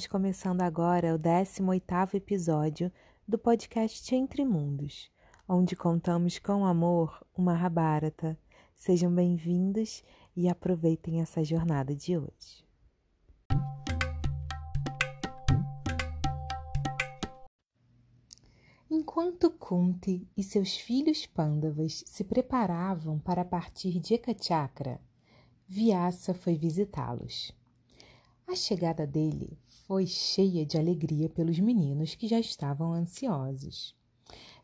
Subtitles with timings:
[0.00, 2.90] Estamos começando agora o 18º episódio
[3.28, 5.10] do podcast Entre Mundos,
[5.46, 8.38] onde contamos com amor o Mahabharata.
[8.74, 10.02] Sejam bem-vindos
[10.34, 12.64] e aproveitem essa jornada de hoje.
[18.90, 24.98] Enquanto Kunti e seus filhos Pandavas se preparavam para partir de Ekachakra,
[25.68, 27.54] Vyasa foi visitá-los.
[28.46, 29.58] A chegada dele
[29.90, 33.92] foi cheia de alegria pelos meninos que já estavam ansiosos.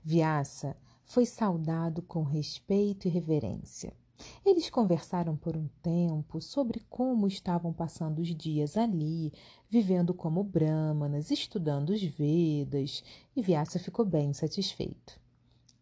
[0.01, 3.93] Vyasa foi saudado com respeito e reverência.
[4.45, 9.33] Eles conversaram por um tempo sobre como estavam passando os dias ali,
[9.69, 13.03] vivendo como brahmanas, estudando os Vedas,
[13.35, 15.21] e Vyasa ficou bem satisfeito.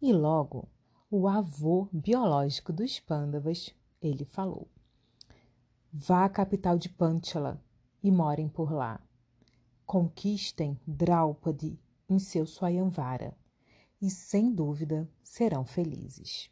[0.01, 0.67] E logo,
[1.07, 3.69] o avô biológico dos Pandavas,
[4.01, 4.67] ele falou:
[5.93, 7.63] Vá à capital de Panchala
[8.01, 8.99] e morem por lá.
[9.85, 13.37] Conquistem Draupadi em seu Swayamvara
[14.01, 16.49] e, sem dúvida, serão felizes.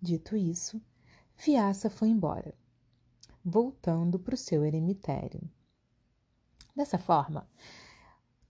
[0.00, 0.82] Dito isso,
[1.36, 2.54] Vyasa foi embora,
[3.44, 5.40] voltando para o seu eremitério.
[6.74, 7.48] Dessa forma,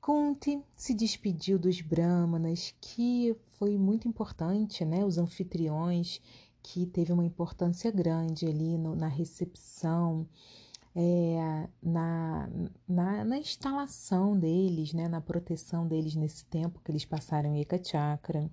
[0.01, 5.05] Kunti se despediu dos brahmanas, que foi muito importante, né?
[5.05, 6.21] Os anfitriões,
[6.63, 10.27] que teve uma importância grande ali no, na recepção
[10.95, 12.49] é, na,
[12.87, 17.83] na, na, instalação deles, né, na proteção deles nesse tempo que eles passaram em Eka
[17.83, 18.51] Chakra.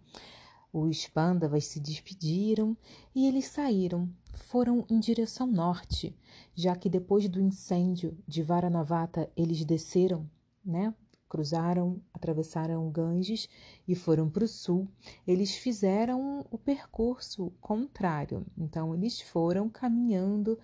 [0.71, 2.77] Os Pandavas se despediram
[3.13, 6.15] e eles saíram, foram em direção norte,
[6.53, 10.29] já que depois do incêndio de Varanavata eles desceram,
[10.63, 10.93] né,
[11.27, 13.49] cruzaram, atravessaram Ganges
[13.87, 14.87] e foram para o sul.
[15.27, 20.57] Eles fizeram o percurso contrário, então eles foram caminhando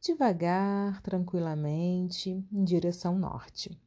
[0.00, 3.78] devagar, tranquilamente, em direção norte.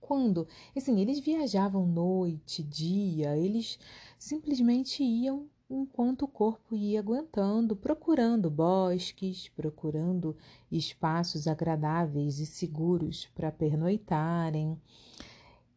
[0.00, 3.78] Quando, assim, eles viajavam noite, dia, eles
[4.18, 10.36] simplesmente iam enquanto o corpo ia aguentando, procurando bosques, procurando
[10.70, 14.76] espaços agradáveis e seguros para pernoitarem,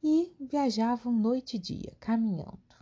[0.04, 2.73] e viajavam noite e dia, caminhando.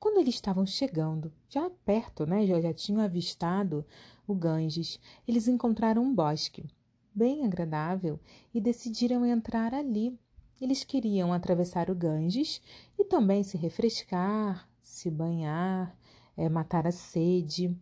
[0.00, 3.84] Quando eles estavam chegando, já perto, né, já, já tinham avistado
[4.26, 6.64] o Ganges, eles encontraram um bosque
[7.12, 8.20] bem agradável
[8.54, 10.16] e decidiram entrar ali.
[10.60, 12.62] Eles queriam atravessar o Ganges
[12.96, 15.96] e também se refrescar, se banhar,
[16.36, 17.76] é, matar a sede.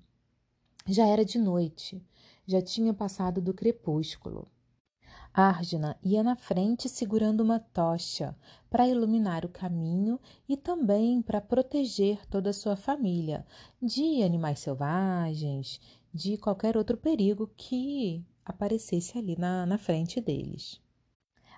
[0.86, 2.02] Já era de noite,
[2.46, 4.48] já tinha passado do crepúsculo.
[5.38, 8.34] Arjuna ia na frente segurando uma tocha
[8.70, 13.44] para iluminar o caminho e também para proteger toda a sua família
[13.82, 15.78] de animais selvagens,
[16.10, 20.80] de qualquer outro perigo que aparecesse ali na, na frente deles.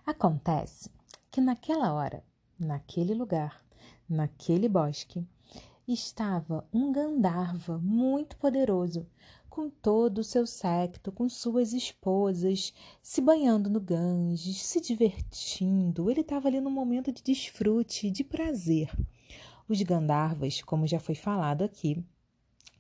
[0.05, 0.91] Acontece
[1.31, 2.25] que naquela hora,
[2.59, 3.63] naquele lugar,
[4.09, 5.25] naquele bosque,
[5.87, 9.07] estava um Gandharva muito poderoso
[9.49, 12.73] com todo o seu séquito, com suas esposas,
[13.03, 16.11] se banhando no Ganges, se divertindo.
[16.11, 18.91] Ele estava ali num momento de desfrute, de prazer.
[19.69, 22.03] Os Gandharvas, como já foi falado aqui,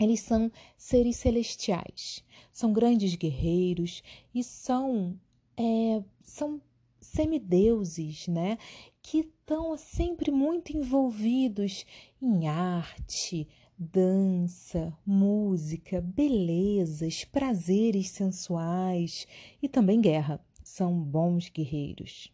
[0.00, 4.02] eles são seres celestiais, são grandes guerreiros
[4.32, 5.18] e são,
[5.56, 6.60] é, são
[7.00, 8.58] semideuses, né?
[9.02, 11.84] Que estão sempre muito envolvidos
[12.22, 19.26] em arte, dança, música, belezas, prazeres sensuais
[19.62, 20.44] e também guerra.
[20.64, 22.32] São bons guerreiros.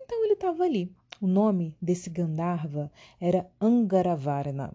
[0.00, 0.90] Então ele estava ali.
[1.20, 2.90] O nome desse Gandharva
[3.20, 4.72] era Angaravarna.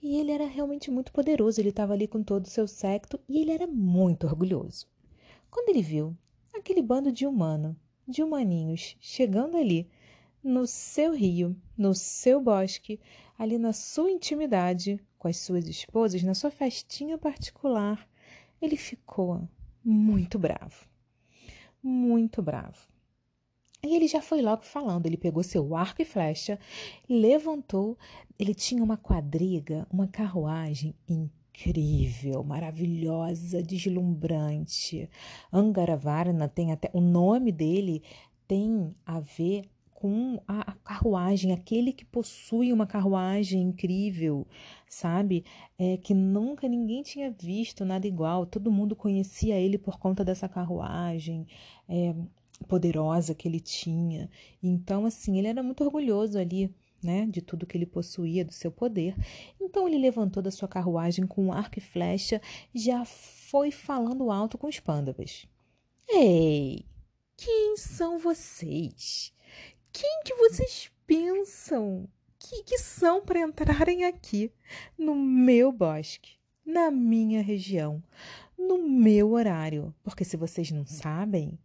[0.00, 3.40] E ele era realmente muito poderoso, ele estava ali com todo o seu séquito e
[3.40, 4.86] ele era muito orgulhoso.
[5.50, 6.16] Quando ele viu
[6.54, 9.88] aquele bando de humano, de humaninhos, chegando ali,
[10.42, 13.00] no seu rio, no seu bosque,
[13.38, 18.08] ali na sua intimidade, com as suas esposas, na sua festinha particular,
[18.60, 19.48] ele ficou
[19.84, 20.86] muito bravo.
[21.82, 22.88] Muito bravo.
[23.84, 25.06] E ele já foi logo falando.
[25.06, 26.58] Ele pegou seu arco e flecha,
[27.08, 27.96] levantou.
[28.38, 35.08] Ele tinha uma quadriga, uma carruagem incrível, maravilhosa, deslumbrante.
[35.52, 36.90] Angaravarna tem até.
[36.92, 38.02] O nome dele
[38.48, 44.46] tem a ver com a carruagem, aquele que possui uma carruagem incrível,
[44.86, 45.42] sabe?
[45.78, 50.46] É, que nunca ninguém tinha visto nada igual, todo mundo conhecia ele por conta dessa
[50.48, 51.46] carruagem.
[51.88, 52.14] É,
[52.68, 54.30] poderosa que ele tinha.
[54.62, 58.70] Então, assim, ele era muito orgulhoso ali, né, de tudo que ele possuía, do seu
[58.70, 59.14] poder.
[59.58, 62.40] Então, ele levantou da sua carruagem com um arco e flecha,
[62.74, 65.46] já foi falando alto com os pândavas.
[66.08, 66.84] Ei,
[67.36, 69.30] quem quem são vocês?
[69.98, 72.06] Quem que vocês pensam
[72.38, 74.52] que, que são para entrarem aqui
[74.98, 76.32] no meu bosque,
[76.66, 78.02] na minha região,
[78.58, 79.94] no meu horário.
[80.04, 81.58] Porque se vocês não sabem,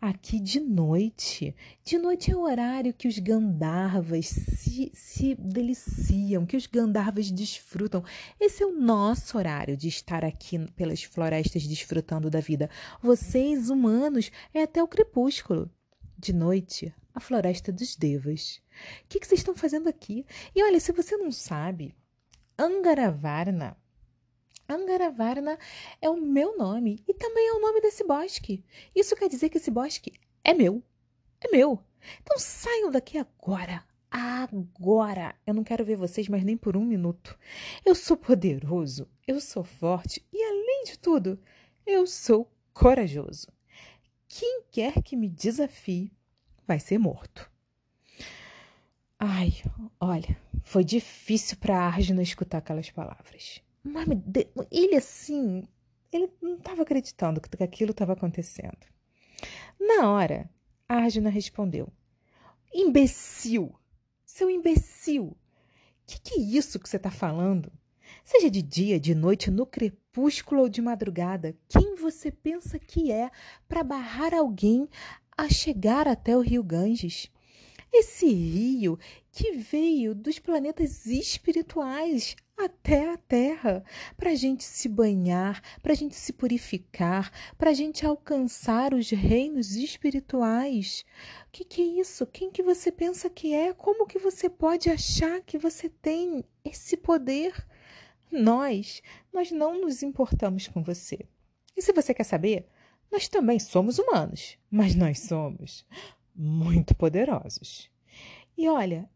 [0.00, 1.54] aqui de noite,
[1.84, 8.02] de noite é o horário que os Gandharvas se, se deliciam, que os Gandharvas desfrutam.
[8.40, 12.68] Esse é o nosso horário de estar aqui pelas florestas desfrutando da vida.
[13.00, 15.70] Vocês, humanos, é até o crepúsculo.
[16.18, 18.60] De noite, a floresta dos devas.
[19.04, 20.24] O que, que vocês estão fazendo aqui?
[20.54, 21.94] E olha, se você não sabe,
[22.58, 23.76] Angaravarna
[24.68, 25.58] Angaravarna
[26.02, 28.64] é o meu nome e também é o nome desse bosque.
[28.94, 30.82] Isso quer dizer que esse bosque é meu.
[31.40, 31.78] É meu.
[32.22, 33.84] Então saiam daqui agora.
[34.10, 35.34] Agora!
[35.46, 37.38] Eu não quero ver vocês mais nem por um minuto.
[37.84, 41.38] Eu sou poderoso, eu sou forte e, além de tudo,
[41.86, 43.48] eu sou corajoso.
[44.28, 46.12] Quem quer que me desafie
[46.66, 47.50] vai ser morto.
[49.18, 49.54] Ai,
[50.00, 53.62] olha, foi difícil para Arjuna escutar aquelas palavras.
[53.82, 54.06] Mas
[54.70, 55.66] ele assim,
[56.12, 58.78] ele não estava acreditando que aquilo estava acontecendo.
[59.78, 60.50] Na hora,
[60.88, 61.92] Arjuna respondeu:
[62.74, 63.74] Imbecil!
[64.24, 65.36] Seu imbecil!
[66.06, 67.72] Que que é isso que você está falando?
[68.24, 73.30] Seja de dia, de noite, no crepúsculo ou de madrugada, quem você pensa que é
[73.68, 74.88] para barrar alguém
[75.36, 77.30] a chegar até o rio Ganges?
[77.92, 78.98] Esse rio
[79.30, 83.84] que veio dos planetas espirituais até a Terra,
[84.16, 89.10] para a gente se banhar, para a gente se purificar, para a gente alcançar os
[89.10, 91.04] reinos espirituais.
[91.48, 92.26] O que, que é isso?
[92.26, 93.74] Quem que você pensa que é?
[93.74, 97.52] Como que você pode achar que você tem esse poder?
[98.30, 99.02] Nós,
[99.32, 101.18] nós não nos importamos com você.
[101.76, 102.68] E se você quer saber,
[103.10, 105.86] nós também somos humanos, mas nós somos
[106.34, 107.90] muito poderosos.
[108.56, 109.08] E olha,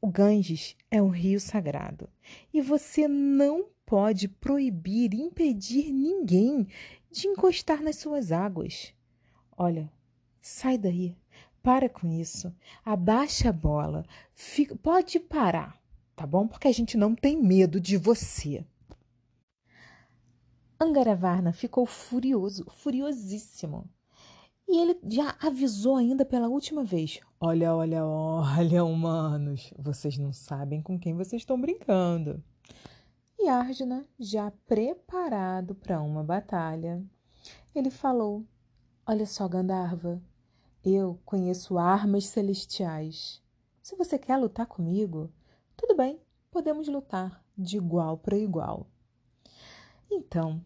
[0.00, 2.08] o Ganges é um rio sagrado
[2.52, 6.68] e você não pode proibir, impedir ninguém
[7.10, 8.94] de encostar nas suas águas.
[9.56, 9.90] Olha,
[10.40, 11.16] sai daí,
[11.62, 12.54] para com isso,
[12.84, 14.04] abaixa a bola,
[14.34, 15.79] fica, pode parar,
[16.20, 16.46] tá bom?
[16.46, 18.62] Porque a gente não tem medo de você.
[20.78, 23.88] Angaravarna ficou furioso, furiosíssimo.
[24.68, 30.82] E ele já avisou ainda pela última vez: Olha, olha, olha, humanos, vocês não sabem
[30.82, 32.44] com quem vocês estão brincando.
[33.38, 37.02] E Arjuna, já preparado para uma batalha,
[37.74, 38.44] ele falou:
[39.06, 40.22] Olha só, Gandharva,
[40.84, 43.42] eu conheço armas celestiais.
[43.80, 45.32] Se você quer lutar comigo,
[45.80, 48.86] tudo bem, podemos lutar de igual para igual.
[50.10, 50.62] Então,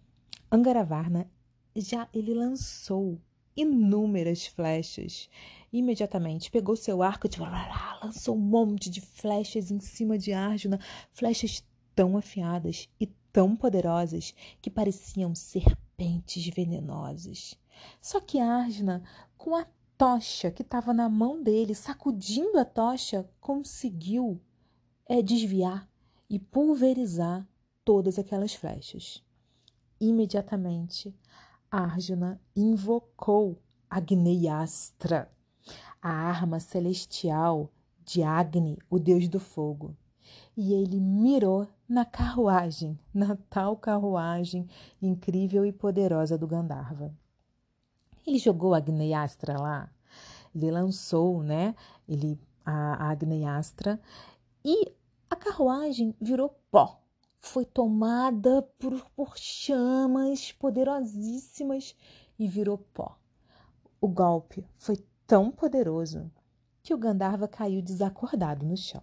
[0.50, 1.30] Angaravarna
[1.76, 3.20] já ele lançou
[3.56, 5.30] inúmeras flechas.
[5.72, 10.80] Imediatamente pegou seu arco e lançou um monte de flechas em cima de Arjuna,
[11.12, 17.54] flechas tão afiadas e tão poderosas que pareciam serpentes venenosas.
[18.00, 19.04] Só que Arjuna,
[19.38, 19.64] com a
[19.96, 24.40] tocha que estava na mão dele, sacudindo a tocha, conseguiu
[25.06, 25.88] é, desviar
[26.28, 27.46] e pulverizar
[27.84, 29.22] todas aquelas flechas.
[30.00, 31.14] Imediatamente,
[31.70, 33.58] Arjuna invocou
[33.88, 35.30] Agneyastra,
[36.00, 37.70] a arma celestial
[38.04, 39.96] de Agni, o deus do fogo.
[40.56, 44.68] E ele mirou na carruagem, na tal carruagem
[45.00, 47.14] incrível e poderosa do Gandharva.
[48.26, 49.90] Ele jogou Agneyastra lá,
[50.54, 51.74] ele lançou, né,
[52.08, 54.00] ele a, a Agneyastra
[54.64, 54.92] e
[55.28, 57.04] a carruagem virou pó
[57.44, 61.94] foi tomada por, por chamas poderosíssimas
[62.38, 63.18] e virou pó.
[64.00, 66.30] O golpe foi tão poderoso
[66.82, 69.02] que o Gandharva caiu desacordado no chão.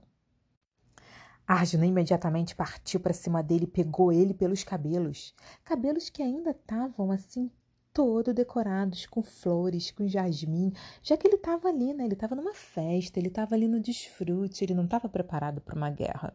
[1.45, 7.11] Arjuna imediatamente partiu para cima dele e pegou ele pelos cabelos, cabelos que ainda estavam
[7.11, 7.51] assim
[7.93, 12.05] todo decorados com flores, com jasmim, já que ele estava ali, né?
[12.05, 15.89] Ele estava numa festa, ele estava ali no desfrute, ele não estava preparado para uma
[15.89, 16.33] guerra.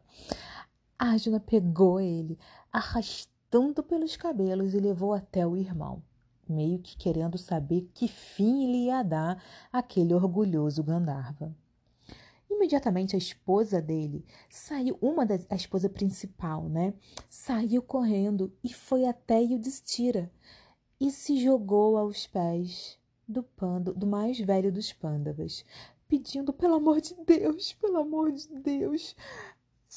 [0.98, 2.38] Arjuna pegou ele,
[2.72, 6.02] arrastando pelos cabelos e levou até o irmão,
[6.48, 11.54] meio que querendo saber que fim ele ia dar àquele orgulhoso Gandharva.
[12.48, 16.94] Imediatamente a esposa dele saiu, uma da a esposa principal, né?
[17.28, 20.30] Saiu correndo e foi até Yudhishthira
[21.00, 25.64] e se jogou aos pés do pando, do mais velho dos pândavas,
[26.08, 29.16] pedindo pelo amor de Deus, pelo amor de Deus,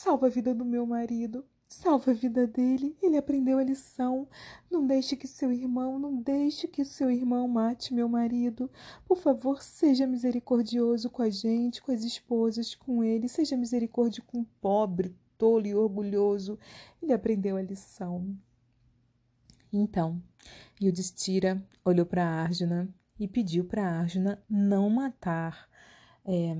[0.01, 1.43] Salva a vida do meu marido.
[1.67, 2.95] Salva a vida dele.
[3.01, 4.27] Ele aprendeu a lição.
[4.71, 8.71] Não deixe que seu irmão, não deixe que seu irmão mate meu marido.
[9.05, 13.27] Por favor, seja misericordioso com a gente, com as esposas, com ele.
[13.27, 16.57] Seja misericordioso com o pobre, tolo e orgulhoso.
[17.01, 18.37] Ele aprendeu a lição.
[19.71, 20.21] Então,
[20.81, 22.87] Yudhishthira olhou para Arjuna
[23.19, 25.69] e pediu para Arjuna não matar
[26.25, 26.57] é,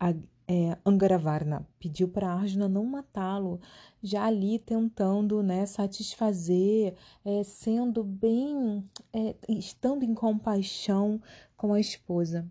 [0.00, 0.14] a,
[0.46, 3.60] é, Angaravarna, pediu para Arjuna não matá-lo,
[4.02, 11.20] já ali tentando né, satisfazer, é, sendo bem, é, estando em compaixão
[11.56, 12.48] com a esposa.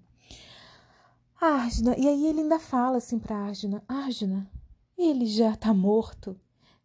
[1.39, 4.49] Arjuna, e aí ele ainda fala assim para Arjuna: Arjuna,
[4.97, 6.39] ele já está morto.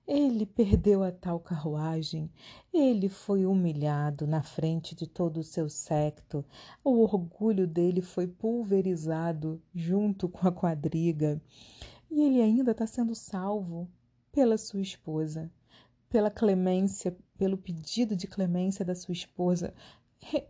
[0.08, 2.30] Ele perdeu a tal carruagem,
[2.72, 6.42] ele foi humilhado na frente de todo o seu secto,
[6.82, 11.38] o orgulho dele foi pulverizado junto com a quadriga,
[12.10, 13.86] e ele ainda está sendo salvo
[14.32, 15.52] pela sua esposa,
[16.08, 19.74] pela clemência, pelo pedido de clemência da sua esposa.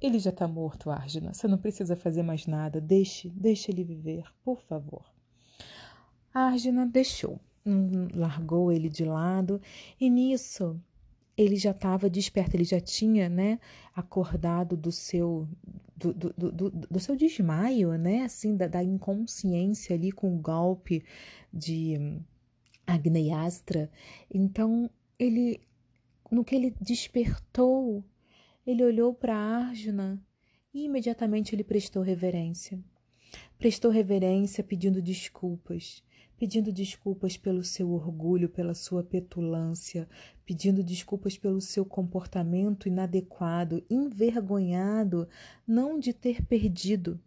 [0.00, 1.34] Ele já está morto, Arjuna.
[1.34, 2.80] Você não precisa fazer mais nada.
[2.80, 5.04] Deixe, deixe ele viver, por favor.
[6.32, 7.40] Arjuna deixou
[8.14, 9.60] largou ele de lado,
[10.00, 10.80] e nisso
[11.38, 13.60] ele já estava desperto, ele já tinha, né,
[13.94, 15.48] acordado do seu
[15.96, 21.04] do, do, do, do seu desmaio, né, assim, da, da, inconsciência ali com o golpe
[21.52, 21.96] de
[22.86, 23.90] Agneyastra.
[24.32, 24.88] Então,
[25.18, 25.60] ele,
[26.30, 28.04] no que ele despertou,
[28.66, 30.20] ele olhou para Arjuna
[30.72, 32.78] e imediatamente ele prestou reverência.
[33.58, 36.02] Prestou reverência pedindo desculpas
[36.38, 40.08] pedindo desculpas pelo seu orgulho, pela sua petulância,
[40.46, 45.28] pedindo desculpas pelo seu comportamento inadequado, envergonhado,
[45.66, 47.20] não de ter perdido.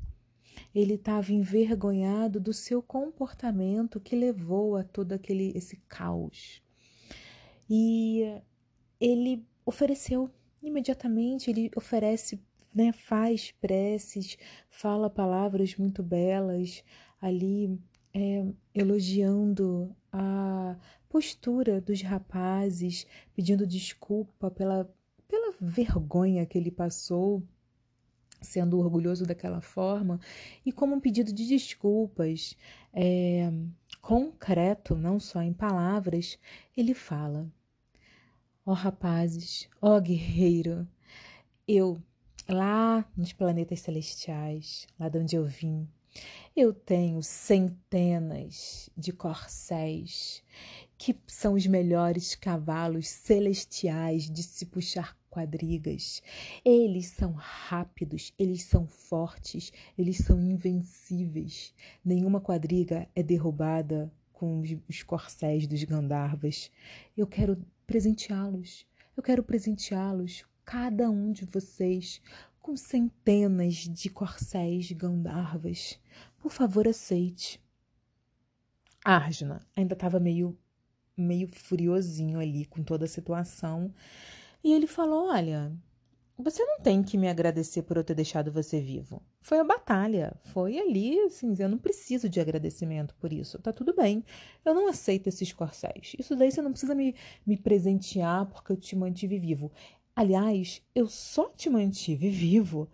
[0.74, 6.62] Ele estava envergonhado do seu comportamento que levou a todo aquele esse caos.
[7.70, 8.41] E
[9.00, 10.30] ele ofereceu
[10.63, 12.41] imediatamente, ele oferece,
[12.74, 14.38] né, faz preces,
[14.70, 16.84] fala palavras muito belas
[17.22, 17.77] ali
[18.13, 20.75] é, elogiando a
[21.10, 24.89] postura dos rapazes, pedindo desculpa pela,
[25.27, 27.44] pela vergonha que ele passou,
[28.41, 30.20] sendo orgulhoso daquela forma,
[30.65, 32.58] e como um pedido de desculpas
[32.94, 33.51] é,
[34.01, 36.39] concreto, não só em palavras,
[36.75, 37.48] ele fala:
[38.65, 40.88] Ó oh, rapazes, ó oh, guerreiro,
[41.68, 42.01] eu
[42.50, 45.88] lá nos planetas celestiais, lá de onde eu vim,
[46.56, 50.44] eu tenho centenas de corcéis
[50.98, 56.22] que são os melhores cavalos celestiais de se puxar quadrigas.
[56.63, 61.74] Eles são rápidos, eles são fortes, eles são invencíveis.
[62.03, 66.70] Nenhuma quadriga é derrubada com os, corcéis dos Gandharvas.
[67.15, 68.86] Eu quero presenteá-los.
[69.15, 72.22] Eu quero presenteá-los, cada um de vocês,
[72.62, 76.00] com centenas de corcéis Gandharvas.
[76.38, 77.60] Por favor, aceite.
[79.03, 80.58] Arjuna ainda estava meio,
[81.18, 83.94] meio furiosinho ali com toda a situação.
[84.63, 85.75] E ele falou: Olha,
[86.38, 89.22] você não tem que me agradecer por eu ter deixado você vivo.
[89.39, 93.60] Foi a batalha, foi ali, assim, eu não preciso de agradecimento por isso.
[93.60, 94.24] Tá tudo bem.
[94.63, 96.15] Eu não aceito esses corcéis.
[96.18, 97.15] Isso daí você não precisa me,
[97.46, 99.72] me presentear porque eu te mantive vivo.
[100.21, 102.87] Aliás, eu só te mantive vivo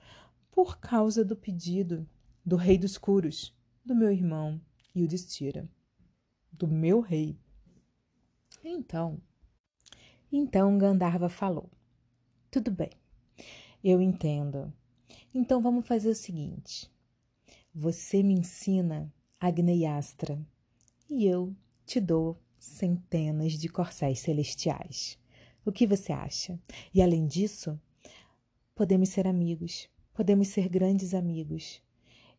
[0.49, 2.07] por causa do pedido
[2.45, 3.53] do rei dos curos,
[3.83, 4.61] do meu irmão
[4.95, 5.69] Yudhishthira,
[6.49, 7.37] do meu rei.
[8.63, 9.21] Então,
[10.31, 11.69] então Gandharva falou:
[12.49, 12.91] Tudo bem,
[13.83, 14.71] eu entendo.
[15.33, 16.89] Então vamos fazer o seguinte:
[17.73, 20.39] você me ensina Agneyastra
[21.09, 21.53] e eu
[21.85, 25.19] te dou centenas de corcéis celestiais.
[25.67, 26.57] O que você acha?
[26.93, 27.77] E além disso,
[28.73, 31.81] podemos ser amigos, podemos ser grandes amigos.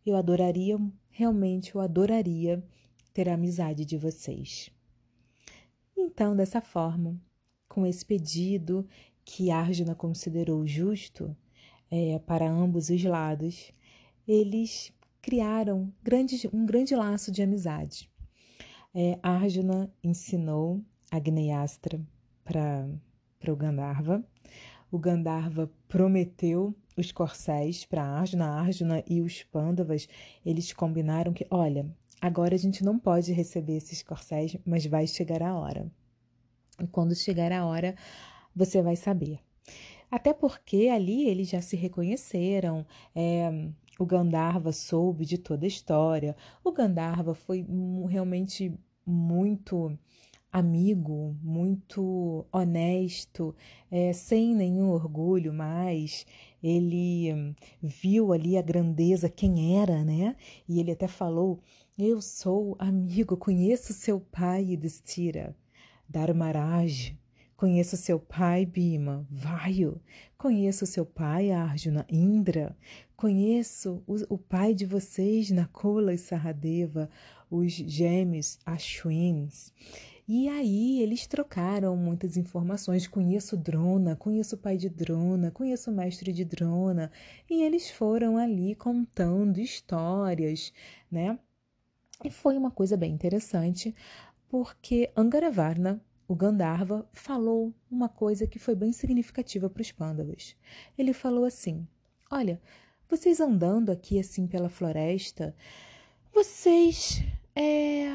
[0.05, 0.79] Eu adoraria,
[1.11, 2.65] realmente eu adoraria
[3.13, 4.71] ter a amizade de vocês.
[5.95, 7.21] Então, dessa forma,
[7.69, 8.89] com esse pedido
[9.27, 11.37] que Arjuna considerou justo
[11.91, 13.71] é, para ambos os lados,
[14.27, 18.11] eles criaram grandes, um grande laço de amizade.
[18.95, 22.01] É, Arjuna ensinou Agneyastra
[22.43, 22.89] para
[23.39, 24.25] para o Gandharva.
[24.91, 28.47] O Gandharva prometeu os corcéis para Arjuna.
[28.47, 30.09] Arjuna e os Pandavas,
[30.45, 31.87] eles combinaram que, olha,
[32.21, 35.91] agora a gente não pode receber esses corcéis, mas vai chegar a hora.
[36.81, 37.95] E quando chegar a hora,
[38.55, 39.41] você vai saber.
[40.11, 42.87] Até porque ali eles já se reconheceram.
[43.15, 43.69] É,
[43.99, 46.37] o Gandharva soube de toda a história.
[46.65, 47.67] O Gandharva foi
[48.09, 48.73] realmente
[49.05, 49.99] muito
[50.59, 53.55] amigo, muito honesto,
[53.91, 56.27] é, sem nenhum orgulho mais.
[56.63, 60.37] Ele viu ali a grandeza, quem era, né?
[60.69, 61.61] E ele até falou:
[61.97, 65.57] Eu sou amigo, conheço seu pai, Destira,
[66.09, 67.17] Dharmaraj.
[67.57, 70.01] Conheço seu pai, Bima, Vaio.
[70.37, 72.77] Conheço seu pai, Arjuna, Indra.
[73.17, 77.11] Conheço o, o pai de vocês, Nakula e Saradeva,
[77.51, 79.73] os gêmeos Ashwins.
[80.29, 83.07] E aí eles trocaram muitas informações.
[83.09, 87.11] Conheço Drona, conheço o pai de Drona, conheço o mestre de Drona.
[87.49, 90.71] E eles foram ali contando histórias,
[91.11, 91.39] né?
[92.23, 93.95] E foi uma coisa bem interessante,
[94.51, 100.55] porque Angaravarna, o Gandharva, falou uma coisa que foi bem significativa para os Pandavas.
[100.99, 101.89] Ele falou assim:
[102.31, 102.61] Olha,
[103.09, 105.57] vocês andando aqui assim pela floresta,
[106.35, 107.25] vocês
[107.57, 108.13] é,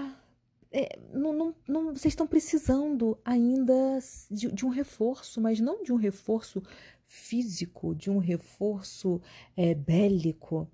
[0.73, 3.99] é, não, não, não, vocês estão precisando ainda
[4.31, 6.63] de, de, um reforço, mas não de um reforço
[7.05, 9.21] físico, de um reforço
[9.55, 10.67] é, bélico.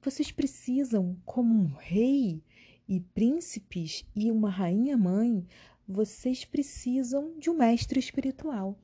[0.00, 2.40] Vocês precisam, como um rei
[2.88, 5.44] e príncipes e uma rainha mãe,
[5.88, 8.78] vocês precisam de um mestre espiritual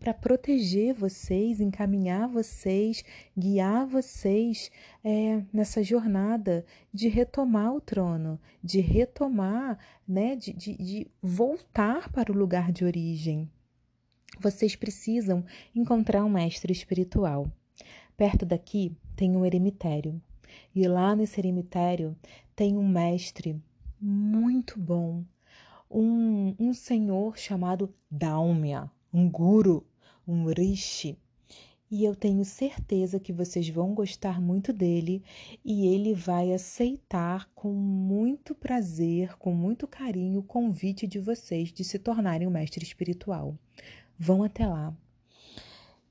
[0.00, 3.04] para proteger vocês, encaminhar vocês,
[3.36, 4.70] guiar vocês
[5.04, 9.78] é, nessa jornada de retomar o trono, de retomar,
[10.08, 13.48] né, de, de, de voltar para o lugar de origem.
[14.40, 17.46] Vocês precisam encontrar um mestre espiritual.
[18.16, 20.20] Perto daqui tem um eremitério.
[20.74, 22.16] E lá nesse eremitério
[22.56, 23.62] tem um mestre
[24.00, 25.22] muito bom,
[25.90, 29.84] um, um senhor chamado Dalmia, um guru
[30.30, 31.18] um rishi.
[31.90, 35.24] E eu tenho certeza que vocês vão gostar muito dele
[35.64, 41.82] e ele vai aceitar com muito prazer, com muito carinho, o convite de vocês de
[41.82, 43.58] se tornarem um mestre espiritual.
[44.16, 44.96] Vão até lá.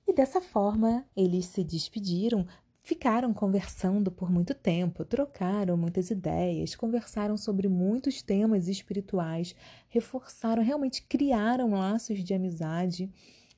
[0.06, 2.46] E dessa forma, eles se despediram,
[2.82, 9.56] ficaram conversando por muito tempo, trocaram muitas ideias, conversaram sobre muitos temas espirituais,
[9.88, 13.10] reforçaram, realmente criaram laços de amizade,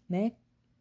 [0.08, 0.34] né?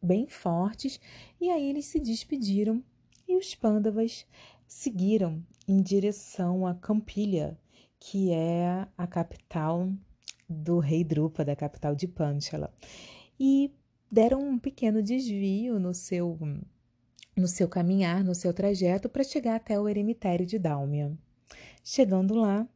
[0.03, 1.01] Bem fortes,
[1.41, 2.83] e aí eles se despediram
[3.29, 4.27] e os Pândavas
[4.67, 7.59] seguiram em direção a Campilha,
[7.99, 9.93] que é a capital
[10.49, 12.73] do rei Drupa, da capital de Panchala,
[13.39, 13.73] e
[14.11, 16.39] deram um pequeno desvio no seu
[17.37, 21.17] no seu caminhar, no seu trajeto para chegar até o eremitério de Dálmia.
[21.83, 22.69] Chegando lá,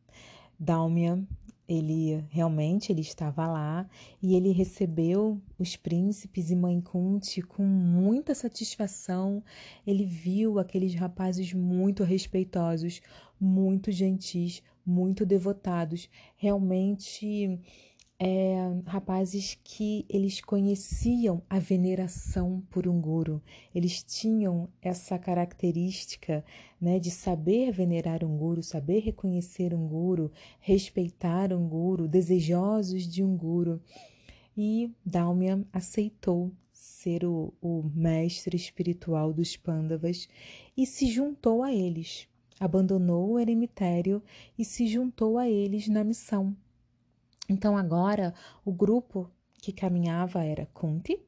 [0.59, 1.23] Dálmia
[1.69, 3.89] ele realmente ele estava lá
[4.23, 9.43] e ele recebeu os príncipes e mãe Kunti com muita satisfação.
[9.87, 13.01] Ele viu aqueles rapazes muito respeitosos,
[13.41, 17.59] muito gentis, muito devotados, realmente
[18.27, 18.57] é,
[18.87, 23.43] rapazes que eles conheciam a veneração por um guru,
[23.75, 26.43] eles tinham essa característica
[26.81, 33.23] né, de saber venerar um guru, saber reconhecer um guru, respeitar um guru, desejosos de
[33.23, 33.79] um guru.
[34.57, 40.31] E Dalmia aceitou ser o, o mestre espiritual dos Pandavas
[40.75, 42.27] e se juntou a eles,
[42.59, 44.23] abandonou o eremitério
[44.59, 46.57] e se juntou a eles na missão
[47.49, 49.31] então agora o grupo
[49.61, 51.19] que caminhava era Kunti,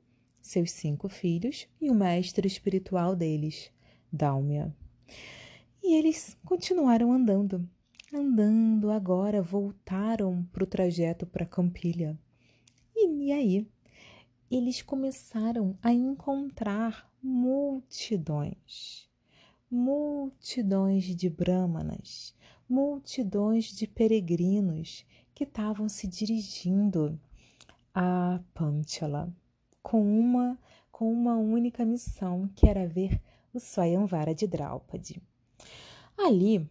[0.40, 3.70] seus cinco filhos e o mestre espiritual deles,
[4.12, 4.74] Dalmia.
[5.82, 7.68] E eles continuaram andando.
[8.12, 12.18] Andando agora, voltaram para o trajeto para Campilha.
[12.94, 13.68] E, e aí,
[14.50, 19.08] eles começaram a encontrar multidões,
[19.70, 22.34] multidões de brahmanas,
[22.68, 25.04] multidões de peregrinos
[25.36, 27.20] que estavam se dirigindo
[27.94, 29.30] a Panchala
[29.82, 30.58] com uma
[30.90, 33.20] com uma única missão, que era ver
[33.52, 35.22] o Swayamvara de Draupadi.
[36.16, 36.66] Ali,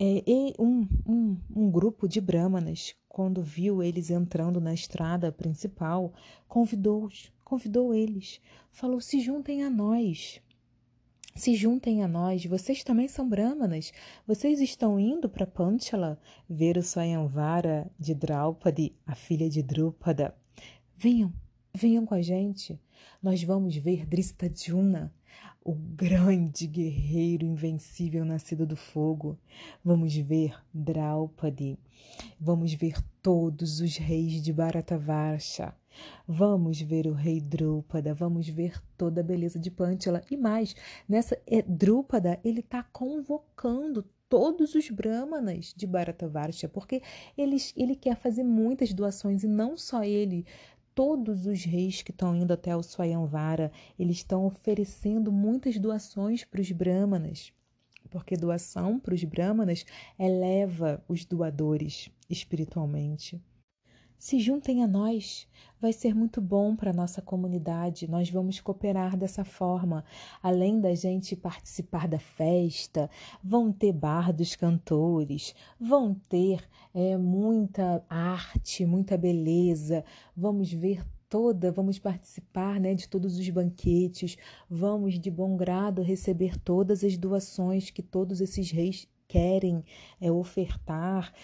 [0.00, 0.24] é,
[0.58, 6.12] um, um, um grupo de brahmanas, quando viu eles entrando na estrada principal,
[6.48, 8.40] convidou-os, convidou eles,
[8.72, 10.42] falou: se juntem a nós.
[11.34, 13.90] Se juntem a nós, vocês também são brahmanas.
[14.26, 20.34] Vocês estão indo para Panchala ver o Swayamvara de Draupadi, a filha de Drupada.
[20.96, 21.32] Venham,
[21.74, 22.78] venham com a gente.
[23.22, 25.12] Nós vamos ver Dristadjuna,
[25.64, 29.38] o grande guerreiro invencível nascido do fogo.
[29.84, 31.78] Vamos ver Draupadi.
[32.40, 35.74] Vamos ver todos os reis de Bharatavarsha.
[36.26, 40.22] Vamos ver o rei Drúpada, vamos ver toda a beleza de Pântila.
[40.30, 40.74] E mais,
[41.08, 47.02] nessa é, Drúpada, ele está convocando todos os brahmanas de Bharatavarsha, porque
[47.36, 50.46] ele quer fazer muitas doações e não só ele,
[50.94, 56.60] todos os reis que estão indo até o Swayamvara, eles estão oferecendo muitas doações para
[56.60, 57.52] os brahmanas,
[58.10, 59.84] porque doação para os brahmanas
[60.18, 63.42] eleva os doadores espiritualmente.
[64.22, 65.48] Se juntem a nós,
[65.80, 68.08] vai ser muito bom para a nossa comunidade.
[68.08, 70.04] Nós vamos cooperar dessa forma.
[70.40, 73.10] Além da gente participar da festa,
[73.42, 76.62] vão ter bar dos cantores, vão ter
[76.94, 80.04] é, muita arte, muita beleza.
[80.36, 84.38] Vamos ver toda, vamos participar né, de todos os banquetes,
[84.70, 89.84] vamos de bom grado receber todas as doações que todos esses reis querem
[90.20, 91.34] é, ofertar.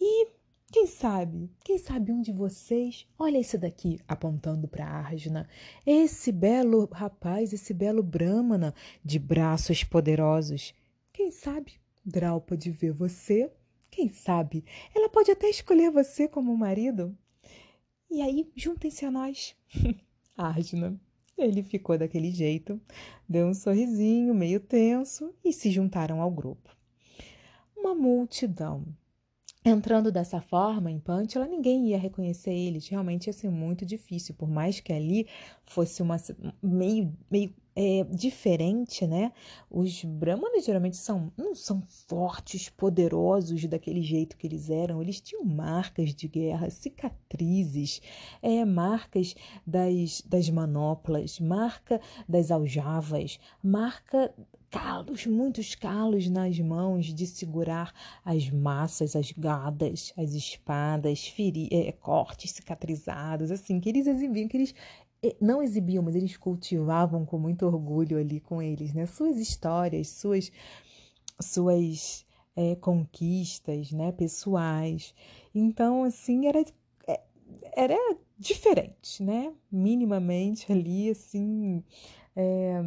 [0.00, 0.40] E
[0.72, 5.46] quem sabe, quem sabe um de vocês, olha esse daqui, apontando para Arjuna,
[5.84, 10.74] esse belo rapaz, esse belo Brahmana de braços poderosos.
[11.12, 13.52] Quem sabe Draupadi ver você?
[13.90, 17.14] Quem sabe ela pode até escolher você como marido?
[18.10, 19.54] E aí, juntem-se a nós.
[20.34, 20.98] Arjuna,
[21.36, 22.80] ele ficou daquele jeito,
[23.28, 26.74] deu um sorrisinho meio tenso e se juntaram ao grupo.
[27.76, 28.86] Uma multidão
[29.64, 32.88] Entrando dessa forma em Pantila, ninguém ia reconhecer eles.
[32.88, 35.28] Realmente ia ser muito difícil, por mais que ali
[35.64, 36.16] fosse uma
[36.60, 39.32] meio, meio é, diferente, né?
[39.70, 45.00] Os brahmanas geralmente são não são fortes, poderosos daquele jeito que eles eram.
[45.00, 48.02] Eles tinham marcas de guerra, cicatrizes,
[48.42, 54.34] é, marcas das, das manoplas, marca das aljavas, marca
[54.72, 57.92] calos, muitos calos nas mãos de segurar
[58.24, 64.56] as massas, as gadas, as espadas, feri é, cortes cicatrizados, assim, que eles exibiam, que
[64.56, 64.74] eles
[65.22, 69.04] é, não exibiam, mas eles cultivavam com muito orgulho ali com eles, né?
[69.04, 70.50] Suas histórias, suas,
[71.38, 72.24] suas
[72.56, 74.10] é, conquistas, né?
[74.10, 75.14] Pessoais.
[75.54, 76.64] Então, assim, era,
[77.06, 77.20] é,
[77.76, 79.52] era diferente, né?
[79.70, 81.84] Minimamente ali, assim,
[82.34, 82.82] é,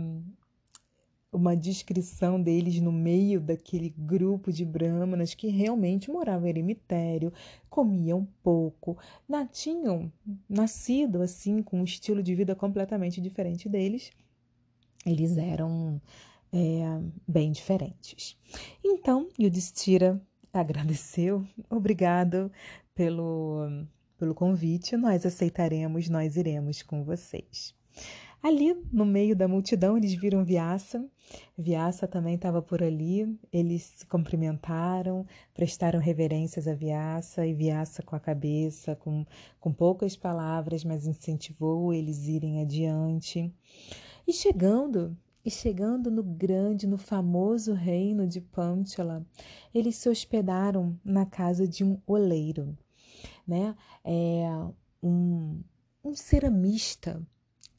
[1.35, 7.33] uma descrição deles no meio daquele grupo de brahmanas que realmente moravam em eremitério,
[7.69, 8.97] comiam pouco,
[9.51, 10.11] tinham
[10.49, 14.11] nascido assim com um estilo de vida completamente diferente deles.
[15.05, 16.01] Eles eram
[16.51, 18.37] é, bem diferentes.
[18.83, 20.21] Então, Yudhishthira
[20.53, 22.51] agradeceu, obrigado
[22.95, 23.67] pelo,
[24.17, 27.75] pelo convite, nós aceitaremos, nós iremos com vocês.
[28.45, 31.03] Ali no meio da multidão, eles viram Vyasa.
[31.57, 33.35] Vyasa também estava por ali.
[33.51, 39.25] Eles se cumprimentaram, prestaram reverências a Vyasa e Vyasa com a cabeça, com,
[39.59, 43.51] com poucas palavras, mas incentivou eles irem adiante.
[44.27, 49.25] E chegando, e chegando no grande, no famoso reino de Panchala,
[49.73, 52.77] eles se hospedaram na casa de um oleiro,
[53.47, 53.75] né?
[54.03, 54.47] É
[55.01, 55.63] um,
[56.03, 57.25] um ceramista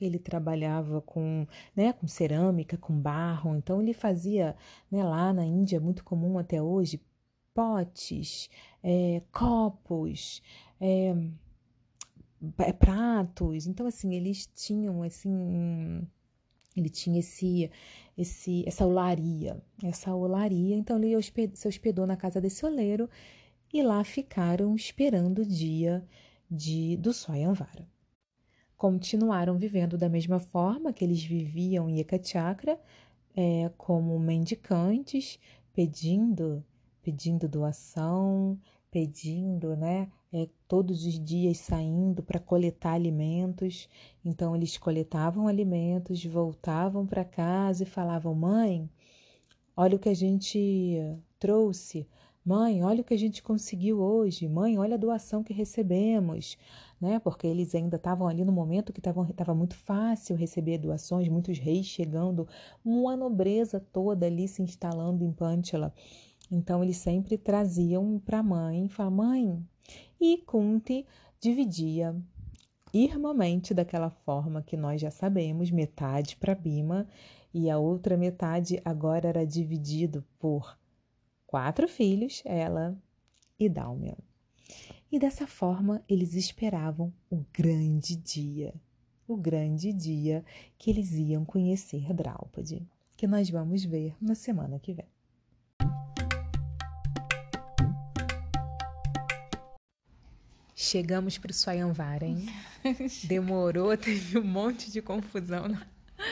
[0.04, 4.56] ele trabalhava com, né, com cerâmica, com barro, então ele fazia,
[4.90, 7.00] né, lá na Índia, muito comum até hoje,
[7.54, 8.50] potes,
[8.82, 10.42] é, copos,
[10.78, 11.14] é,
[12.58, 13.66] é pratos.
[13.66, 16.06] Então, assim, eles tinham, assim,
[16.76, 17.70] ele tinha esse,
[18.16, 20.76] esse, essa olaria, essa olaria.
[20.76, 21.16] Então, ele
[21.54, 23.08] se hospedou na casa desse oleiro
[23.72, 26.06] e lá ficaram esperando o dia
[26.50, 27.95] de, do Swayamvara
[28.76, 32.78] continuaram vivendo da mesma forma que eles viviam em Ekachakra,
[33.34, 35.38] é, como mendicantes,
[35.72, 36.64] pedindo,
[37.02, 38.58] pedindo doação,
[38.90, 43.88] pedindo, né, é, todos os dias saindo para coletar alimentos.
[44.24, 48.88] Então eles coletavam alimentos, voltavam para casa e falavam: "Mãe,
[49.76, 50.98] olha o que a gente
[51.38, 52.06] trouxe.
[52.46, 54.48] Mãe, olha o que a gente conseguiu hoje.
[54.48, 56.56] Mãe, olha a doação que recebemos
[57.00, 57.18] né?
[57.18, 61.86] Porque eles ainda estavam ali no momento que estava muito fácil receber doações, muitos reis
[61.86, 62.48] chegando,
[62.84, 65.92] uma nobreza toda ali se instalando em Pantala.
[66.50, 69.66] Então eles sempre traziam para a mãe, falavam, mãe,
[70.20, 71.06] e Kunti
[71.40, 72.16] dividia
[72.92, 77.06] irmamente daquela forma que nós já sabemos, metade para Bima
[77.52, 80.78] e a outra metade agora era dividido por
[81.46, 82.96] quatro filhos, ela
[83.58, 84.18] e Dalmia.
[85.10, 88.74] E dessa forma eles esperavam o grande dia,
[89.26, 90.44] o grande dia
[90.76, 95.06] que eles iam conhecer Draupadi, que nós vamos ver na semana que vem.
[100.74, 102.46] Chegamos para o Swayamvara, hein?
[103.24, 105.66] Demorou, teve um monte de confusão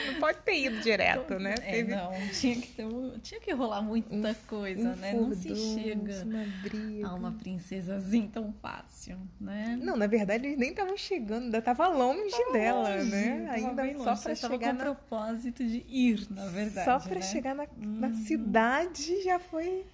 [0.05, 1.55] no pode ter ido direto, né?
[1.61, 1.95] É, Teve...
[1.95, 2.85] não, tinha que, ter,
[3.21, 5.11] tinha que rolar muita coisa, um né?
[5.11, 9.77] Furdunço, não se chega uma a uma princesazinha tão fácil, né?
[9.81, 13.47] Não, na verdade eles nem estavam chegando, ainda tava longe tava dela, longe, né?
[13.51, 14.83] Ainda só para chegar com na...
[14.83, 16.85] propósito de ir, na verdade.
[16.85, 17.21] Só para né?
[17.21, 18.13] chegar na, na uhum.
[18.13, 19.85] cidade já foi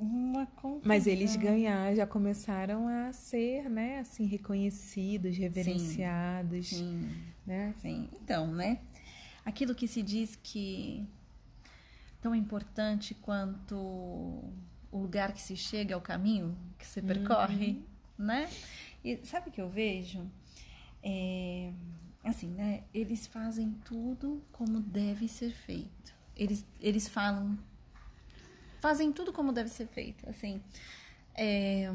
[0.00, 0.48] uma.
[0.84, 6.68] Mas eles ganhar, já começaram a ser, né, assim, reconhecidos, reverenciados.
[6.68, 7.10] Sim, sim,
[7.46, 7.74] né?
[7.80, 8.08] sim.
[8.22, 8.78] Então, né,
[9.44, 11.06] aquilo que se diz que
[12.20, 17.72] tão importante quanto o lugar que se chega é o caminho que se percorre,
[18.18, 18.24] uhum.
[18.24, 18.50] né?
[19.04, 20.26] E sabe o que eu vejo?
[21.02, 21.72] É,
[22.24, 26.14] assim, né, eles fazem tudo como deve ser feito.
[26.34, 27.58] Eles, eles falam
[28.80, 30.28] fazem tudo como deve ser feito.
[30.28, 30.62] Assim,
[31.34, 31.90] é,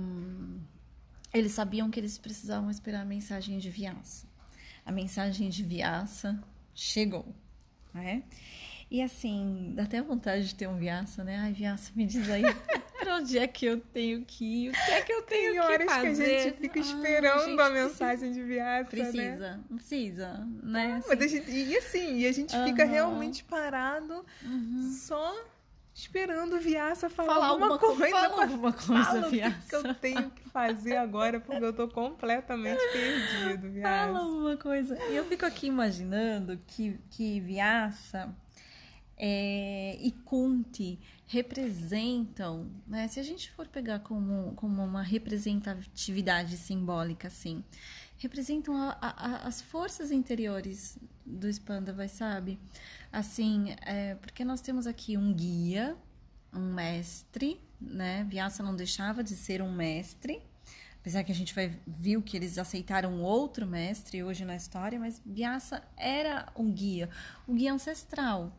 [1.34, 4.28] eles sabiam que eles precisavam esperar a mensagem de Viaça.
[4.86, 6.42] A mensagem de Viaça
[6.80, 7.36] chegou,
[7.94, 8.24] né?
[8.92, 11.38] E assim, dá até vontade de ter um Viaça, né?
[11.38, 12.42] Ai, Viaça, me diz aí
[13.00, 15.60] pra onde é que eu tenho que ir, o que é que eu tenho Tem
[15.60, 16.26] horas que fazer.
[16.26, 19.60] que a gente fica esperando Ai, gente a mensagem precisa, de Viaça, Precisa, né?
[19.76, 21.02] precisa, né?
[21.06, 21.28] Assim.
[21.28, 22.66] Gente, e assim, e a gente uhum.
[22.66, 24.92] fica realmente parado uhum.
[24.98, 25.36] só
[26.00, 28.10] esperando o Viaça falar, falar alguma, alguma coisa.
[28.10, 29.58] Fala alguma coisa, fala Viaça.
[29.58, 34.06] O que, que, eu tenho que fazer agora, porque eu tô completamente perdido, Viaça.
[34.06, 34.98] Fala alguma coisa.
[35.10, 38.34] E eu fico aqui imaginando que, que Viaça
[39.18, 43.08] é, e Kunti representam, né?
[43.10, 47.64] Se a gente for pegar como, como uma representatividade simbólica, assim,
[48.18, 50.98] representam a, a, as forças interiores
[51.30, 52.60] do vai sabe?
[53.12, 55.96] Assim, é, porque nós temos aqui um guia,
[56.54, 58.26] um mestre, né?
[58.30, 60.42] Vyasa não deixava de ser um mestre,
[61.00, 65.22] apesar que a gente vai viu que eles aceitaram outro mestre hoje na história, mas
[65.26, 67.10] Vyasa era um guia,
[67.48, 68.52] um guia ancestral,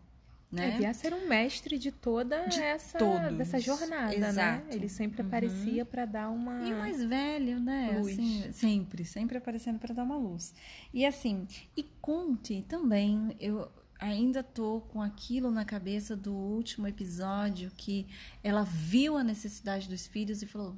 [0.50, 0.70] né?
[0.74, 3.36] É, Vyasa era um mestre de toda de essa todos.
[3.36, 4.28] dessa jornada, né?
[4.28, 4.66] Exato.
[4.66, 4.74] né?
[4.74, 5.28] Ele sempre uhum.
[5.28, 7.96] aparecia para dar uma e o mais velho, né?
[7.96, 8.12] Luz.
[8.12, 10.52] Assim, sempre, sempre aparecendo para dar uma luz.
[10.92, 17.70] E assim, e Conte também, eu ainda tô com aquilo na cabeça do último episódio
[17.76, 18.06] que
[18.42, 20.74] ela viu a necessidade dos filhos e falou: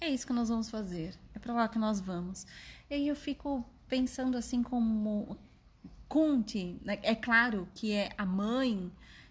[0.00, 1.14] "É isso que nós vamos fazer.
[1.32, 2.44] É para lá que nós vamos".
[2.88, 5.38] E aí eu fico pensando assim como
[6.10, 6.98] Kunti, né?
[7.04, 8.90] é claro que é a mãe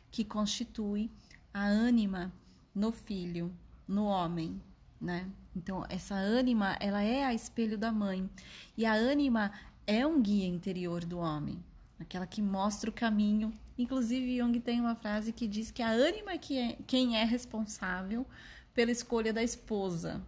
[0.09, 1.11] que constitui
[1.53, 2.31] a ânima
[2.73, 3.53] no filho,
[3.85, 4.61] no homem,
[4.99, 5.29] né?
[5.53, 8.29] Então essa ânima, ela é a espelho da mãe.
[8.77, 9.51] E a ânima
[9.85, 11.61] é um guia interior do homem,
[11.99, 13.53] aquela que mostra o caminho.
[13.77, 18.25] Inclusive Jung tem uma frase que diz que a ânima que é quem é responsável
[18.73, 20.21] pela escolha da esposa,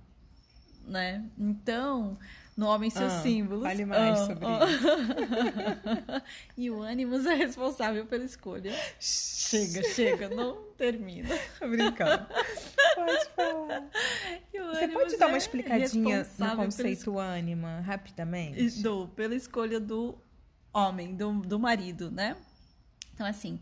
[0.86, 1.24] né?
[1.38, 2.18] Então,
[2.56, 3.64] no Homem Seus ah, Símbolos.
[3.64, 4.60] Fale mais ah, sobre ah.
[4.70, 6.24] isso.
[6.58, 8.74] e o Animus é responsável pela escolha.
[9.00, 11.30] chega, chega, não termina.
[11.60, 12.28] Brincando.
[12.96, 13.90] Pode falar.
[14.54, 17.24] Você pode dar uma é explicadinha no conceito pela...
[17.24, 18.82] ânima, rapidamente?
[18.82, 20.18] Dou, pela escolha do
[20.74, 22.36] homem, do, do marido, né?
[23.14, 23.60] Então, assim,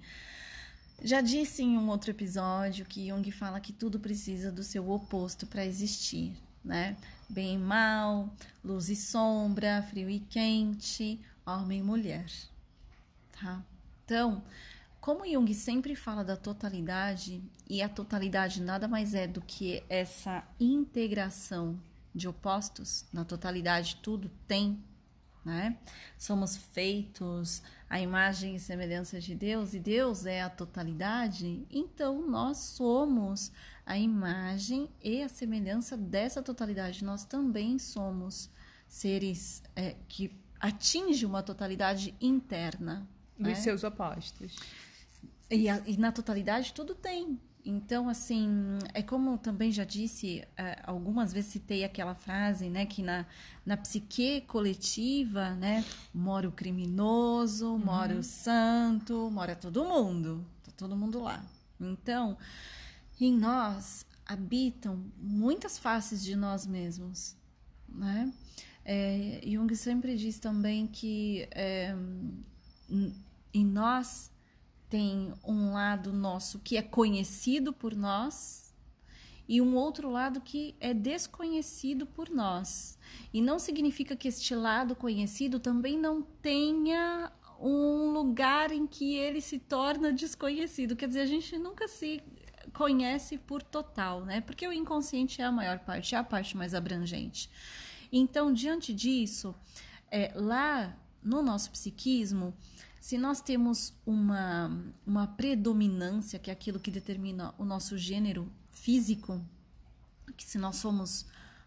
[1.01, 5.47] já disse em um outro episódio que Jung fala que tudo precisa do seu oposto
[5.47, 6.97] para existir, né?
[7.29, 12.25] Bem e mal, luz e sombra, frio e quente, homem e mulher,
[13.31, 13.63] tá?
[14.03, 14.43] Então,
[14.99, 20.43] como Jung sempre fala da totalidade, e a totalidade nada mais é do que essa
[20.59, 21.79] integração
[22.13, 24.83] de opostos, na totalidade tudo tem,
[25.43, 25.77] né?
[26.17, 32.57] Somos feitos à imagem e semelhança de Deus, e Deus é a totalidade, então nós
[32.57, 33.51] somos
[33.85, 37.03] a imagem e a semelhança dessa totalidade.
[37.03, 38.49] Nós também somos
[38.87, 43.07] seres é, que atingem uma totalidade interna.
[43.37, 43.55] Dos né?
[43.55, 44.57] seus opostos.
[45.49, 47.39] E, a, e, na totalidade tudo tem.
[47.65, 53.03] Então, assim, é como também já disse, é, algumas vezes citei aquela frase, né, que
[53.03, 53.25] na,
[53.65, 57.77] na psique coletiva, né, mora o criminoso, uhum.
[57.77, 61.45] mora o santo, mora todo mundo, tá todo mundo lá.
[61.79, 62.37] Então,
[63.19, 67.35] em nós habitam muitas faces de nós mesmos,
[67.87, 68.31] né?
[68.85, 71.93] É, Jung sempre diz também que é,
[73.53, 74.31] em nós
[74.89, 78.73] tem um lado nosso que é conhecido por nós
[79.47, 82.97] e um outro lado que é desconhecido por nós.
[83.33, 89.41] E não significa que este lado conhecido também não tenha um lugar em que ele
[89.41, 90.95] se torna desconhecido.
[90.95, 92.21] Quer dizer, a gente nunca se
[92.73, 94.41] conhece por total, né?
[94.41, 97.49] Porque o inconsciente é a maior parte, é a parte mais abrangente.
[98.11, 99.53] Então, diante disso,
[100.11, 102.53] é, lá no nosso psiquismo,
[102.99, 104.71] Se nós temos uma,
[105.05, 109.41] uma predominância, que é aquilo que determina o nosso gênero físico,
[110.35, 111.25] que se nós somos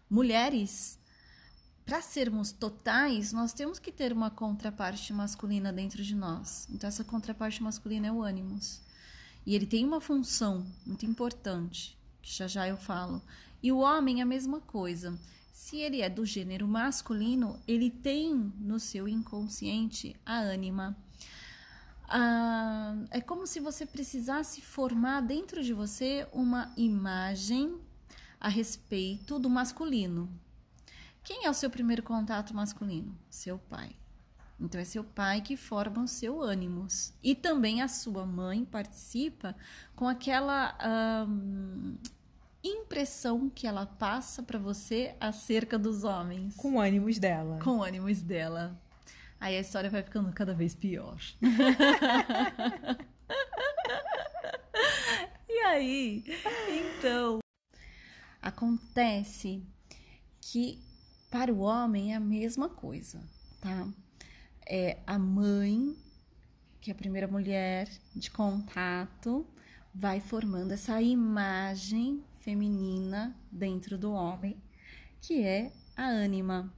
[0.09, 0.97] mulheres,
[1.85, 6.67] para sermos totais, nós temos que ter uma contraparte masculina dentro de nós.
[6.69, 8.81] Então, essa contraparte masculina é o ânimos.
[9.45, 13.21] E ele tem uma função muito importante, que já já eu falo.
[13.61, 15.19] E o homem é a mesma coisa.
[15.51, 20.95] Se ele é do gênero masculino, ele tem no seu inconsciente a ânima.
[22.15, 27.75] Ah, é como se você precisasse formar dentro de você uma imagem
[28.39, 30.29] a respeito do masculino.
[31.23, 33.17] Quem é o seu primeiro contato masculino?
[33.31, 33.95] Seu pai.
[34.59, 37.11] Então é seu pai que forma o seu ânimos.
[37.23, 39.55] E também a sua mãe participa
[39.95, 40.77] com aquela
[42.63, 46.55] impressão que ela passa para você acerca dos homens.
[46.57, 47.59] Com ânimos dela.
[47.63, 48.79] Com ânimos dela.
[49.43, 51.19] Aí a história vai ficando cada vez pior.
[55.49, 56.23] e aí,
[56.69, 57.39] então,
[58.41, 59.61] acontece
[60.39, 60.79] que
[61.29, 63.21] para o homem é a mesma coisa,
[63.59, 63.85] tá?
[64.65, 65.93] É a mãe,
[66.79, 69.45] que é a primeira mulher de contato,
[69.93, 74.55] vai formando essa imagem feminina dentro do homem,
[75.19, 76.73] que é a ânima,